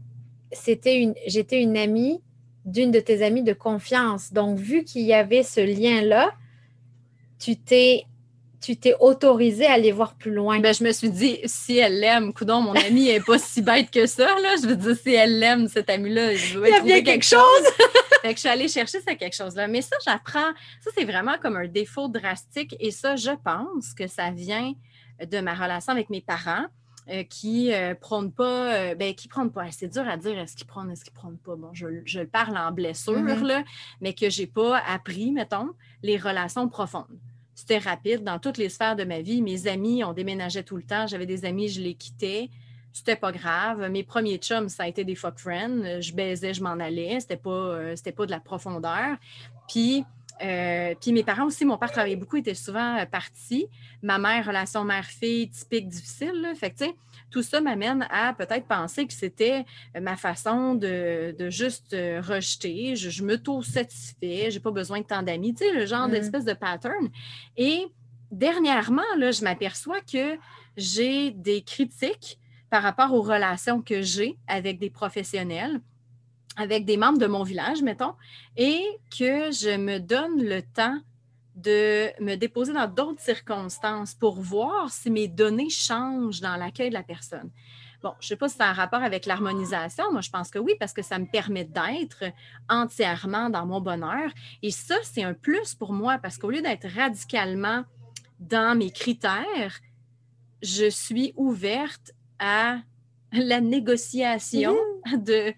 c'était 0.53 0.97
une 0.97 1.15
j'étais 1.27 1.61
une 1.61 1.77
amie 1.77 2.21
d'une 2.65 2.91
de 2.91 3.01
tes 3.01 3.23
amies 3.23 3.43
de 3.43 3.53
confiance. 3.53 4.33
Donc, 4.33 4.59
vu 4.59 4.85
qu'il 4.85 5.03
y 5.03 5.13
avait 5.13 5.43
ce 5.43 5.61
lien-là, 5.61 6.33
tu 7.39 7.57
t'es 7.57 8.05
tu 8.65 8.79
t'es 8.79 8.95
autorisé 8.99 9.67
à 9.67 9.73
aller 9.73 9.93
voir 9.93 10.15
plus 10.15 10.31
loin. 10.31 10.59
Ben, 10.61 10.73
je 10.73 10.83
me 10.83 10.93
suis 10.93 11.11
dit, 11.11 11.39
si 11.45 11.77
elle 11.77 12.01
l'aime, 12.01 12.33
coudon, 12.33 12.63
mon 12.63 12.73
amie 12.73 13.09
n'est 13.09 13.21
pas 13.21 13.39
si 13.39 13.61
bête 13.61 13.91
que 13.91 14.07
ça. 14.07 14.25
Là. 14.25 14.55
Je 14.63 14.69
veux 14.69 14.77
dire, 14.77 14.97
si 14.97 15.13
elle 15.13 15.39
l'aime, 15.39 15.69
cette 15.69 15.91
amie-là, 15.91 16.35
je 16.35 16.59
vais 16.59 16.71
trouver 16.71 17.03
quelque, 17.03 17.27
chose. 17.27 17.41
Fait 18.25 18.33
que 18.33 18.37
je 18.37 18.41
suis 18.41 18.49
allée 18.49 18.69
chercher 18.69 19.03
ça 19.03 19.15
quelque 19.15 19.37
chose-là. 19.37 19.69
Mais 19.69 19.83
ça, 19.83 19.97
j'apprends. 20.03 20.53
Ça, 20.81 20.91
c'est 20.97 21.05
vraiment 21.05 21.37
comme 21.43 21.57
un 21.57 21.69
défaut 21.69 22.09
drastique. 22.09 22.75
Et 22.81 22.91
ça, 22.91 23.17
je 23.17 23.33
pense 23.45 23.93
que 23.93 24.07
ça 24.07 24.31
vient 24.31 24.73
de 25.21 25.41
ma 25.41 25.55
relation 25.55 25.93
avec 25.93 26.09
mes 26.09 26.23
parents. 26.23 26.67
Euh, 27.11 27.23
qui 27.23 27.67
ne 27.67 27.75
euh, 27.75 27.95
prônent 27.95 28.33
pas, 28.33 28.75
euh, 28.77 28.95
ben, 28.95 29.15
qui 29.15 29.29
prônent 29.29 29.53
pas, 29.53 29.71
c'est 29.71 29.89
dur 29.89 30.09
à 30.09 30.17
dire 30.17 30.39
est-ce 30.39 30.57
qu'ils 30.57 30.67
prônent, 30.67 30.91
est-ce 30.91 31.05
qu'ils 31.05 31.13
prônent 31.13 31.37
pas? 31.37 31.55
Bon, 31.55 31.69
je, 31.75 32.01
je 32.07 32.21
parle 32.21 32.57
en 32.57 32.73
blessure, 32.73 33.13
mm-hmm. 33.13 33.45
là, 33.45 33.63
mais 34.01 34.15
que 34.15 34.31
je 34.31 34.41
n'ai 34.41 34.47
pas 34.47 34.79
appris, 34.79 35.31
mettons, 35.31 35.73
les 36.03 36.17
relations 36.17 36.67
profondes. 36.67 37.19
C'était 37.55 37.77
rapide 37.77 38.25
dans 38.25 38.39
toutes 38.39 38.57
les 38.57 38.71
sphères 38.71 38.97
de 38.97 39.05
ma 39.05 39.21
vie. 39.21 39.43
Mes 39.43 39.67
amis, 39.67 40.03
on 40.03 40.15
déménageait 40.15 40.63
tout 40.63 40.77
le 40.77 40.83
temps. 40.83 41.07
J'avais 41.07 41.27
des 41.27 41.45
amis, 41.45 41.69
je 41.69 41.83
les 41.83 41.95
quittais. 41.95 42.49
C'était 42.95 43.17
pas 43.17 43.33
grave. 43.33 43.91
Mes 43.91 44.05
premiers 44.05 44.39
chums, 44.39 44.69
ça 44.69 44.85
a 44.85 44.87
été 44.87 45.03
des 45.03 45.17
fuck 45.17 45.37
friends. 45.37 46.01
Je 46.01 46.15
baisais, 46.15 46.55
je 46.55 46.63
m'en 46.63 46.79
allais. 46.79 47.19
C'était 47.19 47.37
pas, 47.37 47.77
pas 48.17 48.27
de 48.27 48.31
la 48.31 48.39
profondeur. 48.39 49.17
Puis, 49.69 50.05
euh, 50.43 50.95
puis 51.01 51.13
mes 51.13 51.25
parents 51.25 51.47
aussi, 51.47 51.65
mon 51.65 51.77
père 51.77 51.91
travaillait 51.91 52.15
beaucoup, 52.15 52.37
était 52.37 52.55
souvent 52.55 52.99
euh, 52.99 53.05
parti. 53.05 53.67
Ma 54.01 54.19
mère, 54.19 54.47
relation 54.47 54.85
mère-fille 54.85 55.51
typique 55.51 55.89
difficile. 55.89 56.53
Fait 56.55 56.71
que, 56.71 56.85
tout 57.33 57.43
ça 57.43 57.61
m'amène 57.61 58.07
à 58.11 58.33
peut-être 58.33 58.67
penser 58.67 59.09
que 59.09 59.13
c'était 59.13 59.65
euh, 59.97 60.01
ma 60.01 60.17
façon 60.17 60.77
de, 60.77 61.35
juste 61.51 61.93
rejeter. 61.93 62.95
Je, 62.95 63.11
je 63.11 63.25
m'auto-satisfais, 63.25 64.53
j'ai 64.53 64.61
pas 64.61 64.71
besoin 64.71 65.01
de 65.01 65.07
tant 65.07 65.23
d'amis, 65.23 65.53
tu 65.53 65.65
sais, 65.65 65.73
le 65.73 65.85
genre 65.85 66.07
mm. 66.07 66.13
d'espèce 66.13 66.45
de 66.45 66.53
pattern. 66.53 67.11
Et 67.57 67.87
dernièrement, 68.31 69.03
là, 69.19 69.33
je 69.33 69.43
m'aperçois 69.43 70.01
que 70.01 70.39
j'ai 70.77 71.33
des 71.33 71.63
critiques 71.63 72.39
par 72.75 72.83
rapport 72.83 73.13
aux 73.13 73.23
relations 73.23 73.83
que 73.83 74.03
j'ai 74.03 74.37
avec 74.49 74.81
des 74.81 74.91
professionnels 74.91 75.81
avec 76.57 76.85
des 76.85 76.97
membres 76.97 77.19
de 77.19 77.29
mon 77.29 77.45
village, 77.45 77.83
mettons, 77.83 78.15
et 78.57 78.83
que 79.17 79.53
je 79.53 79.77
me 79.77 80.01
donne 80.01 80.43
le 80.43 80.61
temps 80.61 80.99
de 81.55 82.11
me 82.21 82.35
déposer 82.35 82.73
dans 82.73 82.89
d'autres 82.89 83.21
circonstances 83.21 84.13
pour 84.13 84.41
voir 84.41 84.91
si 84.91 85.09
mes 85.09 85.29
données 85.29 85.71
changent 85.71 86.41
dans 86.41 86.57
l'accueil 86.57 86.89
de 86.89 86.95
la 86.95 87.05
personne. 87.05 87.49
Bon, 88.03 88.13
je 88.19 88.27
ne 88.27 88.29
sais 88.31 88.37
pas 88.37 88.49
si 88.49 88.57
c'est 88.57 88.65
un 88.65 88.73
rapport 88.73 89.05
avec 89.05 89.25
l'harmonisation. 89.27 90.11
Moi, 90.11 90.23
je 90.23 90.31
pense 90.31 90.51
que 90.51 90.59
oui, 90.59 90.73
parce 90.81 90.93
que 90.93 91.03
ça 91.03 91.21
me 91.21 91.27
permet 91.27 91.65
d'être 91.65 92.25
entièrement 92.69 93.51
dans 93.51 93.67
mon 93.67 93.81
bonheur. 93.81 94.33
Et 94.63 94.73
ça, 94.73 94.97
c'est 95.05 95.23
un 95.23 95.35
plus 95.35 95.77
pour 95.77 95.93
moi 95.93 96.19
parce 96.19 96.39
qu'au 96.39 96.51
lieu 96.51 96.61
d'être 96.61 96.89
radicalement 96.89 97.85
dans 98.41 98.77
mes 98.77 98.91
critères, 98.91 99.79
je 100.61 100.91
suis 100.91 101.35
ouverte 101.37 102.13
à 102.39 102.79
la 103.33 103.61
négociation 103.61 104.77
mmh. 105.07 105.17
de 105.25 105.55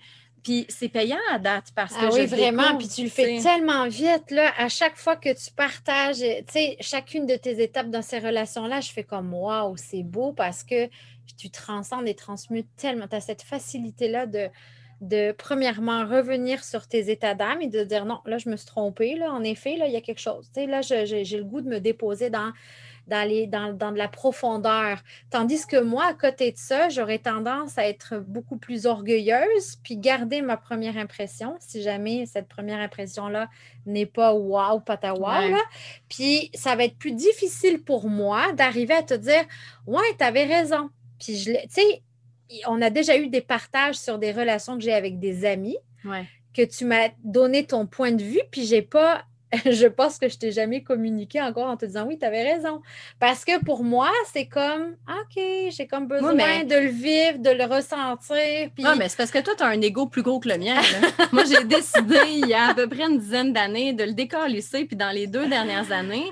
puis 0.47 0.65
c'est 0.69 0.89
payant 0.89 1.19
à 1.33 1.41
date 1.41 1.73
parce 1.75 1.93
que. 1.93 2.05
Ah 2.07 2.11
oui, 2.13 2.25
vraiment. 2.25 2.79
Puis 2.79 2.87
tu 2.87 3.03
le 3.03 3.09
fais 3.09 3.41
tellement 3.43 3.89
vite. 3.89 4.31
Là, 4.31 4.53
à 4.57 4.69
chaque 4.69 4.97
fois 4.97 5.17
que 5.17 5.31
tu 5.31 5.51
partages, 5.51 6.21
tu 6.21 6.45
sais, 6.47 6.77
chacune 6.79 7.27
de 7.27 7.35
tes 7.35 7.61
étapes 7.61 7.91
dans 7.91 8.01
ces 8.01 8.21
relations-là, 8.21 8.81
je 8.81 8.93
fais 8.93 9.03
comme 9.03 9.35
waouh, 9.35 9.77
c'est 9.77 10.05
beau 10.05 10.33
parce 10.33 10.63
que 10.63 10.89
tu 11.37 11.51
transcendes 11.51 12.07
et 12.07 12.15
transmutes 12.15 12.69
tellement. 12.77 13.09
Tu 13.09 13.17
as 13.17 13.23
cette 13.23 13.43
facilité-là 13.43 14.27
de, 14.27 14.49
de, 15.01 15.33
premièrement, 15.33 16.07
revenir 16.07 16.63
sur 16.63 16.87
tes 16.87 17.11
états 17.11 17.35
d'âme 17.35 17.61
et 17.61 17.67
de 17.67 17.83
dire 17.83 18.05
non, 18.05 18.21
là, 18.25 18.39
je 18.39 18.49
me 18.49 18.57
suis 18.57 18.69
trompée. 18.69 19.17
Là, 19.17 19.33
en 19.33 19.43
effet, 19.43 19.77
là, 19.77 19.89
il 19.89 19.93
y 19.93 19.97
a 19.97 20.01
quelque 20.01 20.21
chose. 20.21 20.49
Tu 20.55 20.61
sais, 20.61 20.67
là, 20.69 20.81
j'ai 20.81 21.25
le 21.25 21.45
goût 21.45 21.61
de 21.61 21.69
me 21.69 21.81
déposer 21.81 22.31
dans 22.31 22.53
dans, 23.07 23.49
dans, 23.49 23.73
dans, 23.73 23.93
de 23.93 23.99
la 23.99 24.09
profondeur. 24.09 25.03
Tandis 25.31 25.67
que 25.67 25.81
moi, 25.81 26.07
à 26.07 26.15
côté 26.15 26.53
de 26.53 26.59
ça, 26.59 26.89
j'aurais 26.89 27.19
tendance 27.19 27.79
à 27.79 27.87
être 27.87 28.19
beaucoup 28.19 28.57
plus 28.57 28.87
orgueilleuse, 28.87 29.77
puis 29.83 29.97
garder 29.97 30.43
ma 30.43 30.57
première 30.57 30.97
impression, 30.97 31.57
si 31.61 31.83
jamais 31.83 32.27
cette 32.27 32.49
première 32.49 32.81
impression-là 32.81 33.49
n'est 33.87 34.07
pas 34.07 34.33
wow, 34.33 34.81
pas 34.81 34.97
ta 34.97 35.15
wow. 35.15 35.57
Puis 36.09 36.51
ça 36.55 36.75
va 36.77 36.85
être 36.85 36.99
plus 36.99 37.13
difficile 37.13 37.83
pour 37.83 38.09
moi 38.09 38.53
d'arriver 38.53 38.95
à 38.95 39.03
te 39.03 39.15
dire 39.15 39.45
Ouais, 39.87 40.17
tu 40.19 40.25
avais 40.25 40.45
raison. 40.45 40.91
Puis 41.19 41.37
je 41.37 41.53
tu 41.53 41.59
sais, 41.69 42.03
on 42.67 42.81
a 42.83 42.91
déjà 42.91 43.17
eu 43.17 43.29
des 43.29 43.41
partages 43.41 43.97
sur 43.97 44.19
des 44.19 44.33
relations 44.33 44.77
que 44.77 44.85
j'ai 44.85 44.93
avec 44.93 45.19
des 45.19 45.45
amis. 45.45 45.79
Que 46.55 46.63
tu 46.63 46.87
m'as 46.87 47.09
donné 47.23 47.67
ton 47.67 47.87
point 47.87 48.13
de 48.13 48.23
vue, 48.23 48.41
puis 48.51 48.65
j'ai 48.65 48.81
pas 48.81 49.25
je 49.65 49.87
pense 49.87 50.19
que 50.19 50.29
je 50.29 50.37
t'ai 50.39 50.51
jamais 50.51 50.83
communiqué 50.83 51.41
encore 51.41 51.69
en 51.69 51.77
te 51.77 51.87
disant 51.87 52.07
oui, 52.07 52.19
tu 52.19 52.25
avais 52.25 52.55
raison. 52.55 52.83
Parce 53.21 53.45
que 53.45 53.63
pour 53.65 53.85
moi, 53.85 54.11
c'est 54.33 54.47
comme 54.47 54.97
OK, 55.09 55.43
j'ai 55.71 55.87
comme 55.87 56.07
besoin 56.09 56.33
de 56.65 56.75
le 56.75 56.89
vivre, 56.89 57.39
de 57.39 57.51
le 57.51 57.65
ressentir. 57.65 58.71
Puis... 58.75 58.85
mais 58.99 59.09
c'est 59.09 59.17
parce 59.17 59.31
que 59.31 59.39
toi, 59.39 59.55
tu 59.57 59.63
as 59.63 59.67
un 59.67 59.81
ego 59.81 60.07
plus 60.07 60.23
gros 60.23 60.41
que 60.41 60.49
le 60.49 60.59
mien. 60.59 60.81
moi, 61.33 61.45
j'ai 61.45 61.65
décidé 61.65 62.19
il 62.29 62.49
y 62.49 62.55
a 62.55 62.71
à 62.71 62.75
peu 62.75 62.89
près 62.89 63.05
une 63.05 63.19
dizaine 63.19 63.53
d'années 63.53 63.93
de 63.93 64.05
le 64.05 64.13
décalisser. 64.13 64.85
Puis 64.85 64.97
dans 64.97 65.11
les 65.11 65.27
deux 65.27 65.49
dernières 65.49 65.93
années, 65.93 66.27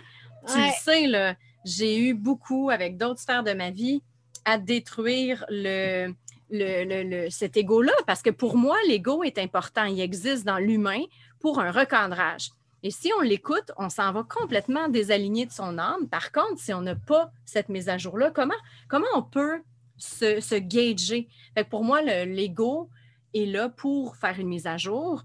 tu 0.48 0.58
le 0.58 0.72
sais, 0.82 1.36
j'ai 1.64 1.98
eu 1.98 2.14
beaucoup 2.14 2.70
avec 2.70 2.96
d'autres 2.96 3.20
sphères 3.20 3.44
de 3.44 3.52
ma 3.52 3.70
vie 3.70 4.02
à 4.44 4.58
détruire 4.58 5.44
le, 5.48 6.12
le, 6.50 7.30
cet 7.30 7.56
ego-là. 7.56 7.92
Parce 8.06 8.22
que 8.22 8.30
pour 8.30 8.56
moi, 8.56 8.76
l'ego 8.88 9.22
est 9.22 9.38
important. 9.38 9.84
Il 9.84 10.00
existe 10.00 10.44
dans 10.44 10.58
l'humain 10.58 11.00
pour 11.40 11.60
un 11.60 11.70
recadrage. 11.70 12.50
Et 12.84 12.90
si 12.90 13.10
on 13.18 13.22
l'écoute, 13.22 13.72
on 13.78 13.88
s'en 13.88 14.12
va 14.12 14.22
complètement 14.22 14.88
désaligné 14.88 15.46
de 15.46 15.50
son 15.50 15.78
âme. 15.78 16.06
Par 16.10 16.32
contre, 16.32 16.60
si 16.60 16.74
on 16.74 16.82
n'a 16.82 16.94
pas 16.94 17.32
cette 17.46 17.70
mise 17.70 17.88
à 17.88 17.96
jour-là, 17.96 18.30
comment, 18.30 18.54
comment 18.88 19.06
on 19.14 19.22
peut 19.22 19.62
se, 19.96 20.38
se 20.40 20.54
gager? 20.54 21.26
pour 21.70 21.82
moi, 21.82 22.02
l'ego 22.02 22.90
est 23.32 23.46
là 23.46 23.70
pour 23.70 24.16
faire 24.16 24.38
une 24.38 24.48
mise 24.48 24.66
à 24.66 24.76
jour. 24.76 25.24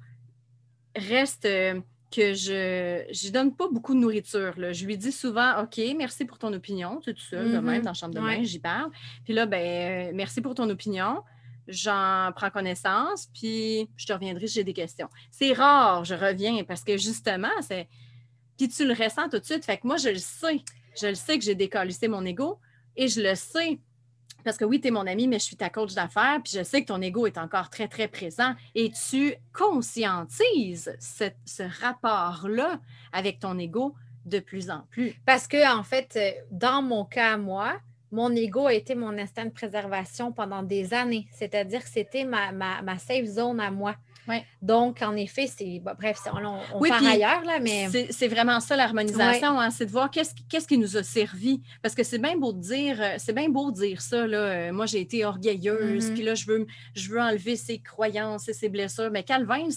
Reste 0.95 1.45
euh, 1.45 1.82
que 2.12 2.34
je 2.34 3.28
ne 3.28 3.32
donne 3.32 3.54
pas 3.54 3.67
beaucoup 3.69 3.93
de 3.93 4.00
nourriture. 4.00 4.54
Je 4.56 4.86
lui 4.86 4.98
dis 4.98 5.12
souvent 5.12 5.62
OK, 5.62 5.82
merci 5.98 6.24
pour 6.24 6.39
ton 6.39 6.54
opinion, 6.54 7.02
tout 7.02 7.13
ça, 7.30 7.43
de 7.43 7.60
même, 7.60 7.82
mm-hmm. 7.82 7.82
dans 7.82 7.89
la 7.89 7.93
chambre 7.93 8.15
de 8.15 8.22
bain, 8.22 8.41
j'y 8.41 8.60
parle. 8.60 8.89
Puis 9.26 9.34
là, 9.34 9.45
ben, 9.45 9.58
euh, 10.08 10.12
merci 10.15 10.39
pour 10.39 10.56
ton 10.56 10.69
opinion 10.69 11.24
j'en 11.69 12.32
prends 12.36 12.49
connaissance, 12.49 13.29
puis 13.34 13.89
je 13.95 14.05
te 14.05 14.13
reviendrai 14.13 14.47
si 14.47 14.55
j'ai 14.55 14.63
des 14.63 14.73
questions. 14.73 15.08
C'est 15.32 15.53
rare, 15.53 16.03
je 16.03 16.15
reviens, 16.15 16.63
parce 16.63 16.84
que 16.84 16.97
justement, 16.97 17.49
c'est. 17.62 17.88
Puis 18.58 18.67
tu 18.67 18.86
le 18.86 18.93
ressens 18.93 19.29
tout 19.29 19.39
de 19.39 19.45
suite. 19.45 19.63
Fait 19.63 19.77
que 19.77 19.88
moi, 19.88 19.97
je 19.97 20.10
le 20.10 20.17
sais. 20.17 20.62
Je 20.99 21.08
le 21.08 21.15
sais 21.15 21.38
que 21.38 21.45
j'ai 21.45 21.55
décalissé 21.55 22.08
mon 22.08 22.25
ego 22.25 22.60
et 22.95 23.08
je 23.08 23.21
le 23.21 23.36
sais. 23.36 23.79
Parce 24.43 24.58
que 24.58 24.65
oui, 24.65 24.82
tu 24.82 24.88
es 24.88 24.91
mon 24.91 25.05
ami, 25.05 25.27
mais 25.27 25.39
je 25.39 25.45
suis 25.45 25.55
ta 25.55 25.69
coach 25.69 25.93
d'affaires, 25.93 26.39
puis 26.43 26.53
je 26.58 26.63
sais 26.63 26.82
que 26.82 26.88
ton 26.88 27.01
ego 27.01 27.27
est 27.27 27.38
encore 27.38 27.69
très, 27.69 27.88
très 27.88 28.08
présent 28.08 28.55
et 28.73 28.91
tu 28.91 29.36
conscientises 29.53 30.95
ce 30.99 31.82
rapport-là 31.82 32.79
avec 33.12 33.39
ton 33.39 33.58
ego 33.58 33.95
de 34.25 34.39
plus 34.39 34.69
en 34.69 34.82
plus. 34.91 35.13
Parce 35.25 35.47
que, 35.47 35.77
en 35.77 35.84
fait, 35.84 36.17
dans 36.51 36.82
mon 36.82 37.05
cas, 37.05 37.38
moi, 37.38 37.79
mon 38.12 38.36
ego 38.36 38.67
a 38.67 38.74
été 38.74 38.95
mon 38.95 39.17
instinct 39.17 39.45
de 39.45 39.52
préservation 39.52 40.32
pendant 40.32 40.63
des 40.63 40.93
années. 40.93 41.28
C'est-à-dire 41.32 41.84
que 41.84 41.89
c'était 41.89 42.26
ma, 42.26 42.52
ma, 42.52 42.98
safe 42.98 43.26
zone 43.26 43.60
à 43.60 43.72
moi. 43.72 43.95
Donc, 44.62 45.02
en 45.02 45.15
effet, 45.15 45.48
c'est. 45.48 45.80
bref, 45.80 46.19
on, 46.32 46.60
on 46.76 46.80
part 46.82 47.04
ailleurs, 47.04 47.43
là, 47.43 47.60
mais. 47.60 47.89
C'est 48.12 48.28
vraiment 48.28 48.60
ça 48.60 48.76
l'harmonisation, 48.76 49.60
hein, 49.60 49.72
c'est 49.72 49.88
de 49.88 49.91
voir 49.91 50.12
qu'est-ce 50.12 50.67
qui 50.67 50.78
nous 50.78 50.98
a 50.98 51.04
servi. 51.04 51.62
Parce 51.82 51.95
que 51.95 52.04
c'est 52.04 52.19
bien 52.19 52.38
beau 52.38 52.54
de 52.54 52.60
dire, 52.60 53.02
euh, 53.02 53.15
c'est 53.17 53.34
bien 53.34 53.50
beau 53.50 53.72
de 53.72 53.78
dire 53.78 54.02
ça. 54.02 54.28
Là, 54.28 54.38
euh, 54.38 54.72
moi, 54.72 54.86
j'ai 54.86 55.02
été 55.02 55.26
orgueilleuse, 55.26 56.12
mm-hmm. 56.12 56.13
puis 56.13 56.22
là, 56.22 56.36
je 56.36 56.45
veux, 56.45 56.67
je 56.93 57.10
veux 57.10 57.19
enlever 57.19 57.56
ses 57.56 57.80
croyances 57.80 58.48
et 58.48 58.54
ses 58.54 58.69
blessures. 58.69 59.10
Mais 59.10 59.24
Calvin, 59.24 59.69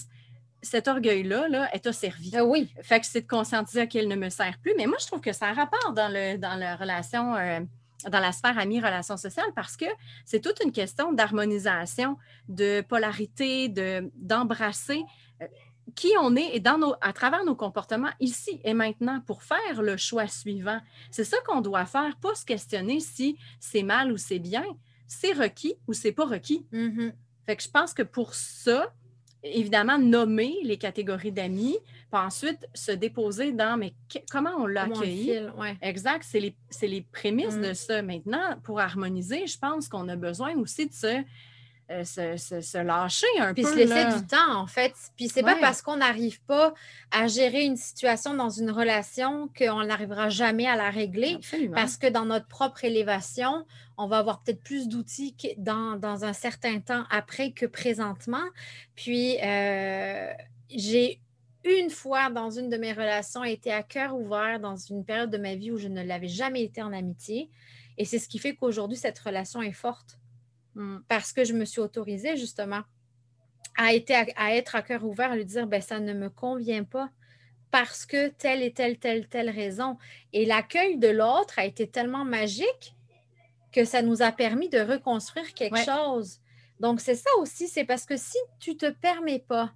cet 0.61 0.87
orgueil-là, 0.87 1.47
là, 1.49 1.69
elle 1.73 1.81
t'a 1.81 1.93
servi. 1.93 2.31
Ah 2.35 2.45
oui. 2.45 2.71
Fait 2.81 2.99
que 2.99 3.05
c'est 3.05 3.21
de 3.21 3.27
conscientiser 3.27 3.87
qu'elle 3.87 4.07
ne 4.07 4.15
me 4.15 4.29
sert 4.29 4.57
plus. 4.59 4.73
Mais 4.77 4.85
moi, 4.85 4.97
je 4.99 5.07
trouve 5.07 5.21
que 5.21 5.33
ça 5.33 5.47
a 5.47 5.53
rapport 5.53 5.93
dans, 5.93 6.09
le, 6.09 6.37
dans 6.37 6.55
la 6.55 6.75
relation. 6.75 7.35
Euh, 7.35 7.59
dans 8.09 8.19
la 8.19 8.31
sphère 8.31 8.57
amis, 8.57 8.79
relations 8.79 9.17
sociales, 9.17 9.51
parce 9.55 9.77
que 9.77 9.85
c'est 10.25 10.41
toute 10.41 10.61
une 10.63 10.71
question 10.71 11.13
d'harmonisation, 11.13 12.17
de 12.47 12.81
polarité, 12.81 13.69
d'embrasser 14.15 15.03
euh, 15.41 15.47
qui 15.95 16.11
on 16.19 16.35
est 16.35 16.55
et 16.55 16.59
dans 16.59 16.77
nos, 16.77 16.95
à 17.01 17.13
travers 17.13 17.43
nos 17.43 17.55
comportements 17.55 18.11
ici 18.19 18.61
et 18.63 18.73
maintenant 18.73 19.21
pour 19.21 19.43
faire 19.43 19.81
le 19.81 19.97
choix 19.97 20.27
suivant. 20.27 20.79
C'est 21.11 21.23
ça 21.23 21.37
qu'on 21.45 21.61
doit 21.61 21.85
faire, 21.85 22.15
pas 22.17 22.35
se 22.35 22.45
questionner 22.45 22.99
si 22.99 23.37
c'est 23.59 23.83
mal 23.83 24.11
ou 24.11 24.17
c'est 24.17 24.39
bien, 24.39 24.65
c'est 25.07 25.33
requis 25.33 25.75
ou 25.87 25.93
c'est 25.93 26.13
pas 26.13 26.25
requis. 26.25 26.65
Mm-hmm. 26.71 27.13
Fait 27.45 27.55
que 27.57 27.63
je 27.63 27.69
pense 27.69 27.93
que 27.93 28.03
pour 28.03 28.33
ça, 28.33 28.93
évidemment, 29.43 29.97
nommer 29.97 30.55
les 30.63 30.77
catégories 30.77 31.31
d'amis, 31.31 31.77
puis 32.13 32.21
ensuite 32.21 32.67
se 32.75 32.91
déposer 32.91 33.53
dans 33.53 33.75
mais 33.75 33.95
comment 34.29 34.51
on 34.59 34.67
l'a 34.67 34.83
accueilli? 34.83 35.33
Exact, 35.81 36.23
c'est 36.23 36.39
les, 36.39 36.55
les, 36.83 37.01
prémices 37.01 37.57
de 37.57 37.71
mm. 37.71 37.73
ça. 37.73 38.01
Maintenant, 38.03 38.59
pour 38.63 38.79
harmoniser, 38.79 39.47
je 39.47 39.57
pense 39.57 39.89
qu'on 39.89 40.07
a 40.09 40.15
besoin 40.15 40.55
aussi 40.55 40.87
de 40.87 40.93
se 40.93 41.23
euh, 41.91 42.03
se, 42.05 42.77
lâcher 42.77 43.27
un 43.39 43.53
peu. 43.53 43.61
Puis 43.61 43.65
se 43.65 43.75
laisser 43.75 44.19
du 44.19 44.27
temps, 44.27 44.55
en 44.55 44.67
fait. 44.67 44.93
Puis 45.17 45.27
c'est 45.27 45.41
pas 45.41 45.55
parce 45.55 45.81
qu'on 45.81 45.97
n'arrive 45.97 46.39
pas 46.43 46.73
à 47.11 47.27
gérer 47.27 47.65
une 47.65 47.77
situation 47.77 48.35
dans 48.35 48.49
une 48.49 48.71
relation 48.71 49.49
qu'on 49.57 49.83
n'arrivera 49.83 50.29
jamais 50.29 50.67
à 50.67 50.75
la 50.75 50.89
régler. 50.89 51.39
Parce 51.73 51.97
que 51.97 52.07
dans 52.07 52.25
notre 52.25 52.47
propre 52.47 52.85
élévation, 52.85 53.65
on 53.97 54.07
va 54.07 54.19
avoir 54.19 54.43
peut-être 54.43 54.61
plus 54.61 54.87
d'outils 54.87 55.35
dans, 55.57 55.97
dans, 55.97 56.25
un 56.25 56.33
certain 56.33 56.79
temps 56.79 57.05
après 57.09 57.51
que 57.51 57.65
présentement. 57.65 58.45
Puis 58.95 59.37
euh, 59.43 60.31
j'ai 60.69 61.19
une 61.63 61.89
fois 61.89 62.29
dans 62.29 62.49
une 62.49 62.69
de 62.69 62.77
mes 62.77 62.93
relations 62.93 63.43
été 63.43 63.71
à 63.71 63.83
cœur 63.83 64.15
ouvert 64.15 64.59
dans 64.59 64.75
une 64.75 65.05
période 65.05 65.29
de 65.29 65.37
ma 65.37 65.55
vie 65.55 65.71
où 65.71 65.77
je 65.77 65.87
ne 65.87 66.03
l'avais 66.03 66.27
jamais 66.27 66.63
été 66.63 66.81
en 66.81 66.93
amitié. 66.93 67.49
Et 67.97 68.05
c'est 68.05 68.19
ce 68.19 68.27
qui 68.27 68.39
fait 68.39 68.55
qu'aujourd'hui, 68.55 68.97
cette 68.97 69.19
relation 69.19 69.61
est 69.61 69.71
forte. 69.71 70.19
Mm. 70.75 70.97
Parce 71.07 71.31
que 71.31 71.43
je 71.43 71.53
me 71.53 71.65
suis 71.65 71.79
autorisée 71.79 72.35
justement 72.35 72.81
à, 73.77 73.93
être 73.93 74.75
à 74.75 74.81
cœur 74.81 75.05
ouvert, 75.05 75.31
à 75.31 75.35
lui 75.35 75.45
dire 75.45 75.67
ben, 75.67 75.81
ça 75.81 75.99
ne 75.99 76.13
me 76.13 76.29
convient 76.29 76.83
pas 76.83 77.09
parce 77.71 78.05
que 78.05 78.27
telle 78.27 78.61
et 78.61 78.71
telle, 78.71 78.99
telle, 78.99 79.27
telle 79.27 79.49
raison. 79.49 79.97
Et 80.31 80.45
l'accueil 80.45 80.97
de 80.97 81.07
l'autre 81.07 81.57
a 81.57 81.65
été 81.65 81.87
tellement 81.87 82.23
magique 82.23 82.95
que 83.71 83.83
ça 83.83 84.03
nous 84.03 84.21
a 84.21 84.31
permis 84.31 84.69
de 84.69 84.79
reconstruire 84.79 85.53
quelque 85.55 85.83
chose. 85.83 86.39
Donc, 86.79 87.01
c'est 87.01 87.15
ça 87.15 87.29
aussi, 87.39 87.67
c'est 87.67 87.85
parce 87.85 88.05
que 88.05 88.15
si 88.15 88.37
tu 88.59 88.71
ne 88.71 88.75
te 88.75 88.89
permets 88.91 89.39
pas 89.39 89.73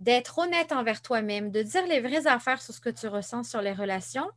d'être 0.00 0.38
honnête 0.38 0.72
envers 0.72 1.02
toi-même, 1.02 1.50
de 1.50 1.62
dire 1.62 1.86
les 1.86 2.00
vraies 2.00 2.26
affaires 2.26 2.60
sur 2.60 2.74
ce 2.74 2.80
que 2.80 2.90
tu 2.90 3.06
ressens 3.08 3.44
sur 3.44 3.62
les 3.62 3.72
relations, 3.72 4.28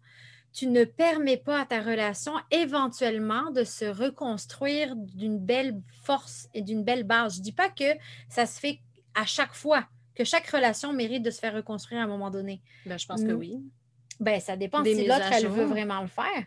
tu 0.51 0.67
ne 0.67 0.83
permets 0.83 1.37
pas 1.37 1.61
à 1.61 1.65
ta 1.65 1.81
relation 1.81 2.33
éventuellement 2.51 3.51
de 3.51 3.63
se 3.63 3.85
reconstruire 3.85 4.95
d'une 4.95 5.37
belle 5.37 5.79
force 6.03 6.49
et 6.53 6.61
d'une 6.61 6.83
belle 6.83 7.03
base. 7.03 7.35
Je 7.35 7.39
ne 7.39 7.43
dis 7.43 7.51
pas 7.51 7.69
que 7.69 7.93
ça 8.29 8.45
se 8.45 8.59
fait 8.59 8.79
à 9.15 9.25
chaque 9.25 9.53
fois, 9.53 9.85
que 10.15 10.23
chaque 10.23 10.47
relation 10.47 10.91
mérite 10.91 11.23
de 11.23 11.29
se 11.29 11.39
faire 11.39 11.53
reconstruire 11.53 12.01
à 12.01 12.03
un 12.05 12.07
moment 12.07 12.31
donné. 12.31 12.61
Ben, 12.85 12.97
je 12.97 13.05
pense 13.05 13.23
que 13.23 13.31
oui. 13.31 13.59
Ben, 14.19 14.39
ça 14.39 14.57
dépend 14.57 14.83
si 14.83 15.05
l'autre, 15.05 15.31
elle 15.31 15.47
veut 15.47 15.65
vraiment 15.65 16.01
le 16.01 16.07
faire 16.07 16.45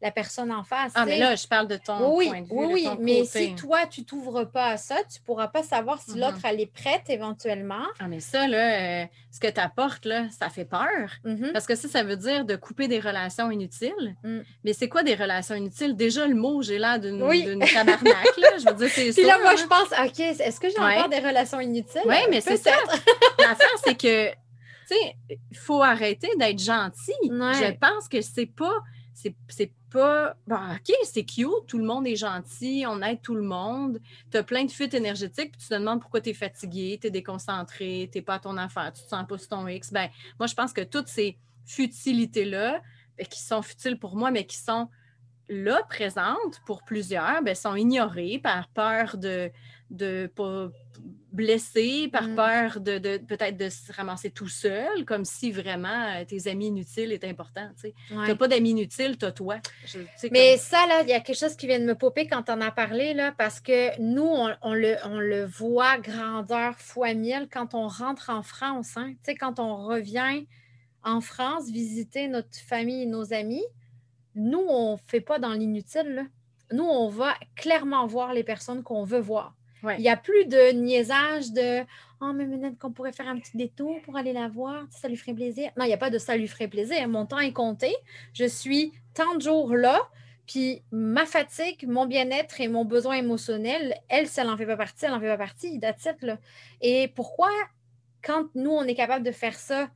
la 0.00 0.10
personne 0.10 0.52
en 0.52 0.62
face. 0.62 0.92
Ah, 0.94 1.04
mais 1.04 1.18
là, 1.18 1.34
je 1.34 1.46
parle 1.46 1.66
de 1.66 1.76
ton 1.76 2.16
oui, 2.16 2.28
point 2.28 2.40
de 2.42 2.46
vue. 2.46 2.52
Oui, 2.52 2.86
oui, 2.86 2.88
mais 3.00 3.24
si 3.24 3.54
toi, 3.54 3.86
tu 3.86 4.04
t'ouvres 4.04 4.44
pas 4.44 4.66
à 4.66 4.76
ça, 4.76 4.96
tu 5.10 5.20
ne 5.20 5.24
pourras 5.24 5.48
pas 5.48 5.62
savoir 5.62 6.00
si 6.00 6.16
l'autre, 6.16 6.38
mm-hmm. 6.38 6.50
elle 6.50 6.60
est 6.60 6.72
prête 6.72 7.02
éventuellement. 7.08 7.84
Ah, 7.98 8.06
mais 8.06 8.20
ça, 8.20 8.46
là, 8.46 9.02
euh, 9.02 9.06
ce 9.32 9.40
que 9.40 9.48
tu 9.48 9.60
apportes, 9.60 10.04
là, 10.04 10.28
ça 10.30 10.50
fait 10.50 10.64
peur. 10.64 11.10
Mm-hmm. 11.24 11.52
Parce 11.52 11.66
que 11.66 11.74
ça, 11.74 11.88
ça 11.88 12.04
veut 12.04 12.16
dire 12.16 12.44
de 12.44 12.54
couper 12.54 12.86
des 12.86 13.00
relations 13.00 13.50
inutiles. 13.50 14.16
Mm. 14.22 14.40
Mais 14.64 14.72
c'est 14.72 14.88
quoi 14.88 15.02
des 15.02 15.16
relations 15.16 15.56
inutiles? 15.56 15.96
Déjà, 15.96 16.26
le 16.26 16.36
mot, 16.36 16.62
j'ai 16.62 16.78
l'air 16.78 17.00
d'une 17.00 17.22
oui. 17.22 17.44
tabarnak, 17.72 18.36
là. 18.36 18.48
Je 18.58 18.70
veux 18.70 18.76
dire, 18.76 18.90
c'est 18.90 19.12
Puis 19.16 19.24
là, 19.24 19.38
moi, 19.40 19.56
je 19.56 19.64
pense, 19.64 19.88
OK, 20.06 20.20
est-ce 20.20 20.60
que 20.60 20.68
j'ai 20.70 20.78
encore 20.78 21.08
des 21.08 21.18
relations 21.18 21.60
inutiles? 21.60 22.02
Oui, 22.06 22.18
mais 22.30 22.40
c'est 22.40 22.56
ça. 22.56 22.70
L'affaire, 23.38 23.66
c'est 23.84 23.96
que, 23.96 24.30
tu 24.30 24.36
sais, 24.86 25.16
il 25.28 25.58
faut 25.58 25.82
arrêter 25.82 26.30
d'être 26.38 26.60
gentil. 26.60 27.14
Je 27.24 27.72
pense 27.78 28.08
que 28.08 28.20
c'est 28.20 28.46
pas 28.46 28.74
c'est 29.48 29.72
pas 29.90 30.36
bah, 30.46 30.76
OK, 30.76 30.94
c'est 31.04 31.24
cute, 31.24 31.66
tout 31.66 31.78
le 31.78 31.84
monde 31.84 32.06
est 32.06 32.16
gentil, 32.16 32.84
on 32.86 33.00
aide 33.02 33.20
tout 33.22 33.34
le 33.34 33.42
monde. 33.42 34.00
Tu 34.30 34.36
as 34.36 34.42
plein 34.42 34.64
de 34.64 34.70
fuites 34.70 34.94
énergétiques, 34.94 35.52
puis 35.52 35.60
tu 35.60 35.68
te 35.68 35.74
demandes 35.74 36.00
pourquoi 36.00 36.20
tu 36.20 36.30
es 36.30 36.34
fatigué, 36.34 36.98
tu 37.00 37.08
es 37.08 37.10
déconcentré, 37.10 38.08
tu 38.12 38.18
n'es 38.18 38.22
pas 38.22 38.34
à 38.34 38.38
ton 38.38 38.56
affaire, 38.56 38.92
tu 38.92 39.02
te 39.02 39.08
sens 39.08 39.26
pas 39.26 39.38
sur 39.38 39.48
ton 39.48 39.66
X. 39.66 39.92
Ben, 39.92 40.08
moi, 40.38 40.46
je 40.46 40.54
pense 40.54 40.72
que 40.72 40.82
toutes 40.82 41.08
ces 41.08 41.36
futilités-là, 41.66 42.80
ben, 43.16 43.26
qui 43.26 43.40
sont 43.40 43.62
futiles 43.62 43.98
pour 43.98 44.16
moi, 44.16 44.30
mais 44.30 44.44
qui 44.44 44.56
sont 44.56 44.88
là, 45.48 45.82
présentes 45.88 46.60
pour 46.66 46.82
plusieurs, 46.82 47.42
ben, 47.42 47.54
sont 47.54 47.74
ignorées 47.74 48.38
par 48.42 48.68
peur 48.68 49.16
de 49.16 49.50
de 49.90 50.30
pas 50.34 50.68
blesser, 51.32 52.08
par 52.10 52.24
mm. 52.24 52.34
peur 52.34 52.80
de, 52.80 53.18
peut-être 53.18 53.56
de 53.56 53.68
se 53.68 53.92
ramasser 53.92 54.30
tout 54.30 54.48
seul, 54.48 55.04
comme 55.04 55.24
si 55.24 55.52
vraiment 55.52 56.14
euh, 56.16 56.24
tes 56.24 56.48
amis 56.48 56.68
inutiles 56.68 57.12
étaient 57.12 57.28
importants. 57.28 57.70
Tu 57.80 57.92
n'as 58.14 58.34
pas 58.34 58.48
d'amis 58.48 58.70
inutiles, 58.70 59.18
tu 59.18 59.26
as 59.26 59.32
toi. 59.32 59.56
Mais 60.30 60.56
ça, 60.56 60.86
là, 60.86 61.02
il 61.02 61.08
y 61.08 61.12
a 61.12 61.20
quelque 61.20 61.38
chose 61.38 61.56
qui 61.56 61.66
vient 61.66 61.80
de 61.80 61.84
me 61.84 61.94
popper 61.94 62.26
quand 62.26 62.48
on 62.48 62.60
a 62.60 62.70
parlé, 62.70 63.14
là, 63.14 63.32
parce 63.36 63.60
que 63.60 63.98
nous, 64.00 64.28
on, 64.62 64.74
le, 64.74 64.96
on 65.04 65.18
le 65.18 65.44
voit 65.44 65.98
grandeur 65.98 66.78
fois 66.78 67.14
mille 67.14 67.48
quand 67.50 67.74
on 67.74 67.88
rentre 67.88 68.30
en 68.30 68.42
France. 68.42 68.96
Hein? 68.96 69.14
Quand 69.38 69.60
on 69.60 69.86
revient 69.86 70.46
en 71.02 71.20
France 71.20 71.70
visiter 71.70 72.28
notre 72.28 72.56
famille 72.66 73.02
et 73.02 73.06
nos 73.06 73.32
amis, 73.32 73.64
nous, 74.34 74.64
on 74.68 74.92
ne 74.92 74.98
fait 75.06 75.20
pas 75.20 75.38
dans 75.38 75.52
l'inutile. 75.52 76.26
Nous, 76.72 76.84
on 76.84 77.08
va 77.08 77.34
clairement 77.56 78.06
voir 78.06 78.32
les 78.32 78.44
personnes 78.44 78.82
qu'on 78.82 79.04
veut 79.04 79.20
voir. 79.20 79.57
Il 79.84 80.00
n'y 80.00 80.08
a 80.08 80.16
plus 80.16 80.46
de 80.46 80.72
niaisage 80.72 81.52
de 81.52 81.84
Oh, 82.20 82.32
mais 82.32 82.46
peut 82.46 82.76
qu'on 82.80 82.90
pourrait 82.90 83.12
faire 83.12 83.28
un 83.28 83.38
petit 83.38 83.56
détour 83.56 84.00
pour 84.02 84.16
aller 84.16 84.32
la 84.32 84.48
voir, 84.48 84.86
ça 84.90 85.06
lui 85.06 85.16
ferait 85.16 85.34
plaisir. 85.34 85.70
Non, 85.76 85.84
il 85.84 85.88
n'y 85.88 85.94
a 85.94 85.98
pas 85.98 86.10
de 86.10 86.18
ça 86.18 86.36
lui 86.36 86.48
ferait 86.48 86.66
plaisir. 86.66 87.06
Mon 87.06 87.26
temps 87.26 87.38
est 87.38 87.52
compté. 87.52 87.94
Je 88.34 88.44
suis 88.44 88.92
tant 89.14 89.36
de 89.36 89.40
jours 89.40 89.76
là. 89.76 90.00
Puis 90.46 90.82
ma 90.90 91.26
fatigue, 91.26 91.86
mon 91.86 92.06
bien-être 92.06 92.60
et 92.60 92.68
mon 92.68 92.84
besoin 92.84 93.16
émotionnel, 93.16 93.94
elle, 94.08 94.26
elle 94.36 94.46
n'en 94.46 94.56
fait 94.56 94.66
pas 94.66 94.76
partie, 94.76 95.04
elle 95.04 95.12
n'en 95.12 95.20
fait 95.20 95.28
pas 95.28 95.36
partie. 95.36 95.78
That's 95.78 96.08
là. 96.22 96.38
Et 96.80 97.08
pourquoi, 97.14 97.50
quand 98.22 98.46
nous, 98.54 98.70
on 98.70 98.82
est 98.82 98.94
capable 98.94 99.24
de 99.24 99.30
faire 99.30 99.54
ça, 99.54 99.88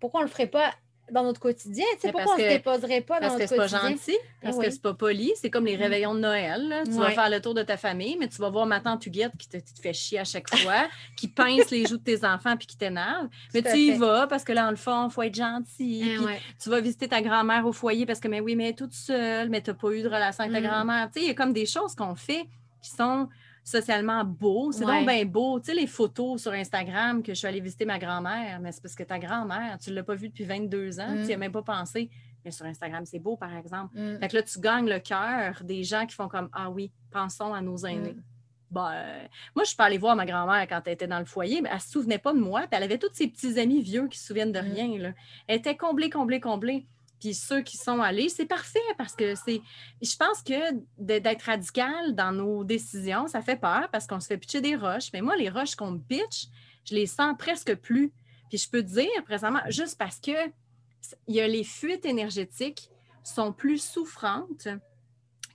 pourquoi 0.00 0.20
on 0.20 0.24
ne 0.24 0.28
le 0.28 0.32
ferait 0.32 0.48
pas 0.48 0.74
dans 1.10 1.22
notre 1.22 1.40
quotidien. 1.40 1.84
Tu 1.94 2.00
sais, 2.00 2.12
pourquoi 2.12 2.34
on 2.34 2.38
ne 2.38 2.42
se 2.42 2.48
déposerait 2.48 3.00
pas 3.00 3.20
dans 3.20 3.26
notre 3.26 3.38
quotidien? 3.38 3.56
Parce 3.56 3.72
que 3.72 3.76
c'est 3.76 3.78
pas 3.78 3.88
gentil, 3.88 4.18
parce 4.42 4.58
que 4.58 4.70
c'est 4.70 4.82
pas 4.82 4.94
poli. 4.94 5.32
C'est 5.36 5.50
comme 5.50 5.66
les 5.66 5.76
mm. 5.76 5.82
réveillons 5.82 6.14
de 6.14 6.20
Noël. 6.20 6.82
Tu 6.84 6.92
vas 6.92 7.10
faire 7.10 7.30
le 7.30 7.40
tour 7.40 7.54
de 7.54 7.62
ta 7.62 7.76
famille, 7.76 8.16
mais 8.18 8.28
tu 8.28 8.38
vas 8.38 8.50
voir 8.50 8.66
ma 8.66 8.80
tante 8.80 9.04
Huguette 9.06 9.32
qui 9.38 9.48
te, 9.48 9.58
fait 9.80 9.92
chier 9.92 10.18
à 10.20 10.24
chaque 10.24 10.54
fois, 10.54 10.88
qui 11.16 11.28
pince 11.28 11.70
les 11.70 11.86
joues 11.86 11.98
de 11.98 12.02
tes 12.02 12.24
enfants 12.24 12.56
puis 12.56 12.66
qui 12.66 12.76
t'énerve. 12.76 13.28
Mais 13.52 13.62
tu 13.62 13.76
y 13.76 13.92
vas 13.92 14.26
parce 14.26 14.44
que 14.44 14.52
là, 14.52 14.66
en 14.66 14.70
le 14.70 14.76
fond, 14.76 15.08
il 15.08 15.12
faut 15.12 15.22
être 15.22 15.34
gentil. 15.34 16.16
Eh 16.20 16.40
tu 16.62 16.70
vas 16.70 16.80
visiter 16.80 17.08
ta 17.08 17.20
grand-mère 17.20 17.66
au 17.66 17.72
foyer 17.72 18.06
parce 18.06 18.20
que, 18.20 18.28
mais 18.28 18.40
oui, 18.40 18.56
mais 18.56 18.64
elle 18.64 18.70
est 18.70 18.74
toute 18.74 18.94
seule, 18.94 19.48
mais 19.48 19.62
tu 19.62 19.70
n'as 19.70 19.74
pas 19.74 19.90
eu 19.90 20.02
de 20.02 20.08
relation 20.08 20.44
avec 20.44 20.54
ta 20.54 20.60
mm. 20.60 20.70
grand-mère. 20.70 21.10
Tu 21.12 21.20
sais, 21.20 21.26
il 21.26 21.28
y 21.28 21.30
a 21.30 21.34
comme 21.34 21.52
des 21.52 21.66
choses 21.66 21.94
qu'on 21.94 22.14
fait 22.14 22.46
qui 22.82 22.90
sont 22.90 23.28
socialement 23.64 24.24
beau. 24.24 24.70
C'est 24.70 24.84
donc 24.84 25.06
bien 25.06 25.24
beau. 25.24 25.58
Tu 25.58 25.66
sais, 25.66 25.74
les 25.74 25.86
photos 25.86 26.42
sur 26.42 26.52
Instagram 26.52 27.22
que 27.22 27.32
je 27.32 27.38
suis 27.38 27.48
allée 27.48 27.60
visiter 27.60 27.86
ma 27.86 27.98
grand-mère, 27.98 28.60
mais 28.60 28.70
c'est 28.70 28.82
parce 28.82 28.94
que 28.94 29.02
ta 29.02 29.18
grand-mère, 29.18 29.78
tu 29.80 29.90
ne 29.90 29.96
l'as 29.96 30.02
pas 30.02 30.14
vue 30.14 30.28
depuis 30.28 30.44
22 30.44 31.00
ans, 31.00 31.14
tu 31.16 31.22
n'y 31.22 31.32
as 31.32 31.36
mm. 31.36 31.40
même 31.40 31.52
pas 31.52 31.62
pensé. 31.62 32.10
Mais 32.44 32.50
sur 32.50 32.66
Instagram, 32.66 33.06
c'est 33.06 33.18
beau, 33.18 33.36
par 33.36 33.56
exemple. 33.56 33.98
Mm. 33.98 34.18
Fait 34.20 34.28
que 34.28 34.36
là, 34.36 34.42
tu 34.42 34.60
gagnes 34.60 34.88
le 34.88 34.98
cœur 34.98 35.62
des 35.64 35.82
gens 35.82 36.04
qui 36.04 36.14
font 36.14 36.28
comme 36.28 36.50
Ah 36.52 36.68
oui, 36.68 36.92
pensons 37.10 37.54
à 37.54 37.62
nos 37.62 37.78
aînés. 37.78 38.12
Mm. 38.12 38.22
Ben, 38.70 39.28
moi, 39.54 39.62
je 39.62 39.68
suis 39.68 39.76
pas 39.76 39.84
allée 39.84 39.98
voir 39.98 40.14
ma 40.14 40.26
grand-mère 40.26 40.66
quand 40.68 40.82
elle 40.84 40.92
était 40.92 41.06
dans 41.06 41.20
le 41.20 41.24
foyer, 41.24 41.62
mais 41.62 41.70
elle 41.70 41.76
ne 41.76 41.80
se 41.80 41.88
souvenait 41.88 42.18
pas 42.18 42.34
de 42.34 42.40
moi. 42.40 42.62
Puis 42.62 42.70
elle 42.72 42.82
avait 42.82 42.98
tous 42.98 43.12
ses 43.12 43.28
petits 43.28 43.58
amis 43.58 43.80
vieux 43.80 44.08
qui 44.08 44.18
se 44.18 44.26
souviennent 44.26 44.52
de 44.52 44.58
rien. 44.58 44.98
Là. 44.98 45.12
Elle 45.46 45.58
était 45.58 45.76
comblée, 45.76 46.10
comblée, 46.10 46.40
comblée. 46.40 46.86
Puis 47.20 47.34
ceux 47.34 47.62
qui 47.62 47.76
sont 47.76 48.00
allés, 48.00 48.28
c'est 48.28 48.46
parfait 48.46 48.78
parce 48.98 49.14
que 49.14 49.34
c'est. 49.34 49.62
Je 50.02 50.16
pense 50.16 50.42
que 50.42 50.82
d'être 50.98 51.42
radical 51.42 52.14
dans 52.14 52.32
nos 52.32 52.64
décisions, 52.64 53.26
ça 53.28 53.40
fait 53.40 53.56
peur 53.56 53.88
parce 53.92 54.06
qu'on 54.06 54.20
se 54.20 54.26
fait 54.26 54.38
pitcher 54.38 54.60
des 54.60 54.76
roches. 54.76 55.10
Mais 55.12 55.22
moi, 55.22 55.36
les 55.36 55.48
roches 55.48 55.74
qu'on 55.74 55.92
me 55.92 55.98
pitch, 55.98 56.48
je 56.84 56.94
les 56.94 57.06
sens 57.06 57.34
presque 57.38 57.74
plus. 57.76 58.12
Puis 58.48 58.58
je 58.58 58.68
peux 58.68 58.82
te 58.82 58.88
dire 58.88 59.24
présentement, 59.24 59.62
juste 59.68 59.98
parce 59.98 60.20
que 60.20 60.32
il 61.26 61.34
y 61.34 61.40
a 61.40 61.48
les 61.48 61.64
fuites 61.64 62.04
énergétiques 62.04 62.90
sont 63.22 63.52
plus 63.52 63.78
souffrantes 63.78 64.68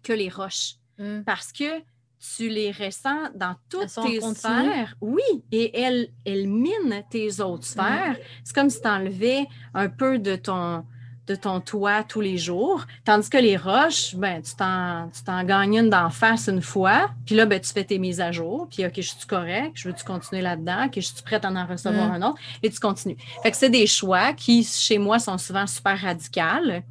que 0.03 0.13
les 0.13 0.29
roches. 0.29 0.75
Mmh. 0.97 1.21
Parce 1.21 1.51
que 1.51 1.81
tu 2.19 2.49
les 2.49 2.71
ressens 2.71 3.29
dans 3.35 3.55
toutes 3.69 3.93
tes 4.03 4.19
sphères. 4.19 4.95
Oui, 4.99 5.23
et 5.51 5.79
elles, 5.79 6.09
elles 6.25 6.47
minent 6.47 7.03
tes 7.09 7.39
autres 7.39 7.63
mmh. 7.63 7.71
sphères. 7.71 8.17
C'est 8.43 8.53
comme 8.53 8.69
si 8.69 8.81
tu 8.81 8.87
enlevais 8.87 9.45
un 9.73 9.89
peu 9.89 10.19
de 10.19 10.35
ton, 10.35 10.85
de 11.29 11.35
ton 11.35 11.61
toit 11.61 12.03
tous 12.03 12.21
les 12.21 12.37
jours. 12.37 12.85
Tandis 13.05 13.29
que 13.29 13.37
les 13.37 13.55
roches, 13.55 14.15
ben, 14.15 14.41
tu 14.41 14.55
t'en 14.55 15.43
gagnes 15.43 15.75
une 15.75 15.89
d'en 15.89 16.09
face 16.09 16.47
une 16.47 16.61
fois, 16.61 17.11
puis 17.25 17.35
là, 17.35 17.45
ben, 17.45 17.59
tu 17.59 17.71
fais 17.71 17.83
tes 17.83 17.99
mises 17.99 18.19
à 18.19 18.31
jour, 18.31 18.67
puis 18.69 18.85
OK, 18.85 18.93
je 18.95 19.01
suis 19.01 19.27
correct, 19.27 19.73
je 19.75 19.87
veux-tu 19.87 20.03
continuer 20.03 20.41
là-dedans, 20.41 20.87
OK, 20.87 20.93
je 20.95 21.01
suis 21.01 21.21
prête 21.23 21.45
à 21.45 21.51
en 21.51 21.65
recevoir 21.65 22.09
mm. 22.09 22.11
un 22.13 22.29
autre, 22.29 22.39
et 22.63 22.69
tu 22.69 22.79
continues. 22.79 23.17
Fait 23.43 23.51
que 23.51 23.57
c'est 23.57 23.69
des 23.69 23.85
choix 23.85 24.33
qui, 24.33 24.63
chez 24.63 24.97
moi, 24.97 25.19
sont 25.19 25.37
souvent 25.37 25.67
super 25.67 25.99
radicales. 25.99 26.83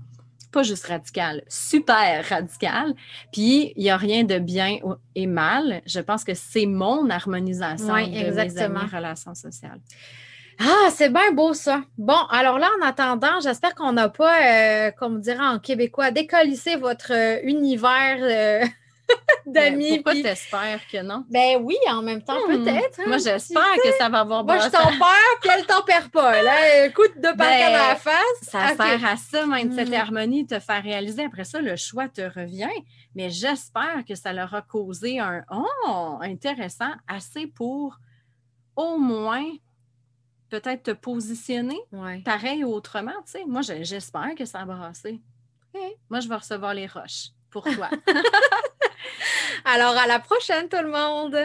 Pas 0.52 0.62
juste 0.62 0.86
radical, 0.86 1.42
super 1.46 2.24
radical. 2.26 2.94
Puis, 3.32 3.74
il 3.76 3.82
n'y 3.82 3.90
a 3.90 3.98
rien 3.98 4.24
de 4.24 4.38
bien 4.38 4.78
et 5.14 5.26
mal. 5.26 5.82
Je 5.84 6.00
pense 6.00 6.24
que 6.24 6.32
c'est 6.32 6.64
mon 6.64 7.10
harmonisation 7.10 7.94
de 7.94 8.16
exactement. 8.16 8.84
mes 8.84 8.96
relations 8.96 9.34
sociales. 9.34 9.80
Ah, 10.60 10.88
c'est 10.90 11.10
bien 11.10 11.30
beau 11.32 11.54
ça. 11.54 11.82
Bon, 11.96 12.18
alors 12.30 12.58
là, 12.58 12.68
en 12.80 12.86
attendant, 12.86 13.40
j'espère 13.40 13.74
qu'on 13.74 13.92
n'a 13.92 14.08
pas, 14.08 14.42
euh, 14.42 14.90
comme 14.92 15.16
on 15.16 15.18
dirait 15.18 15.38
en 15.46 15.58
québécois, 15.60 16.10
décollissé 16.10 16.74
votre 16.76 17.12
euh, 17.12 17.38
univers 17.44 18.18
euh, 18.20 18.66
d'amis. 19.46 19.94
Pourquoi 19.96 20.12
puis- 20.14 20.22
t'espères 20.24 20.80
que 20.90 21.00
non? 21.00 21.24
Ben 21.30 21.58
oui, 21.62 21.76
en 21.88 22.02
même 22.02 22.22
temps, 22.22 22.36
Hmm. 22.48 22.64
peut-être. 22.64 22.98
hein. 23.00 23.04
Moi, 23.06 23.18
j'espère 23.18 23.74
que 23.84 23.92
ça 23.98 24.08
va 24.08 24.20
avoir 24.20 24.44
Moi, 24.44 24.58
je 24.58 24.68
brassé. 24.68 24.84
tempère, 24.84 25.38
puis 25.40 25.50
elle 25.54 25.64
tempère 25.66 26.10
pas. 26.10 26.42
Là, 26.42 26.86
écoute, 26.86 27.16
de 27.16 27.36
Ben, 27.36 27.44
à 27.74 27.88
la 27.90 27.96
face. 27.96 28.14
Ça 28.42 28.68
sert 28.76 29.04
à 29.04 29.16
ça, 29.16 29.46
Mindset 29.46 29.84
Mm. 29.86 29.92
et 29.92 29.96
Harmonie, 29.96 30.46
te 30.46 30.58
faire 30.58 30.82
réaliser. 30.82 31.24
Après 31.24 31.44
ça, 31.44 31.60
le 31.60 31.76
choix 31.76 32.08
te 32.08 32.20
revient. 32.22 32.68
Mais 33.14 33.30
j'espère 33.30 34.02
que 34.06 34.14
ça 34.16 34.32
leur 34.32 34.52
a 34.54 34.62
causé 34.62 35.20
un 35.20 35.42
Oh, 35.52 36.18
intéressant, 36.20 36.90
assez 37.06 37.46
pour 37.46 37.96
au 38.76 38.98
moins 38.98 39.44
peut-être 40.48 40.82
te 40.84 40.90
positionner 40.90 41.78
Ouais. 41.92 42.20
pareil 42.24 42.64
ou 42.64 42.72
autrement. 42.72 43.12
Moi, 43.46 43.62
je- 43.62 43.82
j'espère 43.82 44.34
que 44.36 44.44
ça 44.44 44.60
a 44.60 44.64
brassé. 44.64 45.20
Ok. 45.74 45.80
Moi, 46.10 46.20
je 46.20 46.28
vais 46.28 46.34
recevoir 46.36 46.74
les 46.74 46.86
roches 46.86 47.28
pour 47.50 47.64
toi. 47.64 47.88
Alors, 49.64 49.96
à 49.96 50.06
la 50.06 50.18
prochaine, 50.18 50.68
tout 50.68 50.80
le 50.82 50.90
monde. 50.90 51.36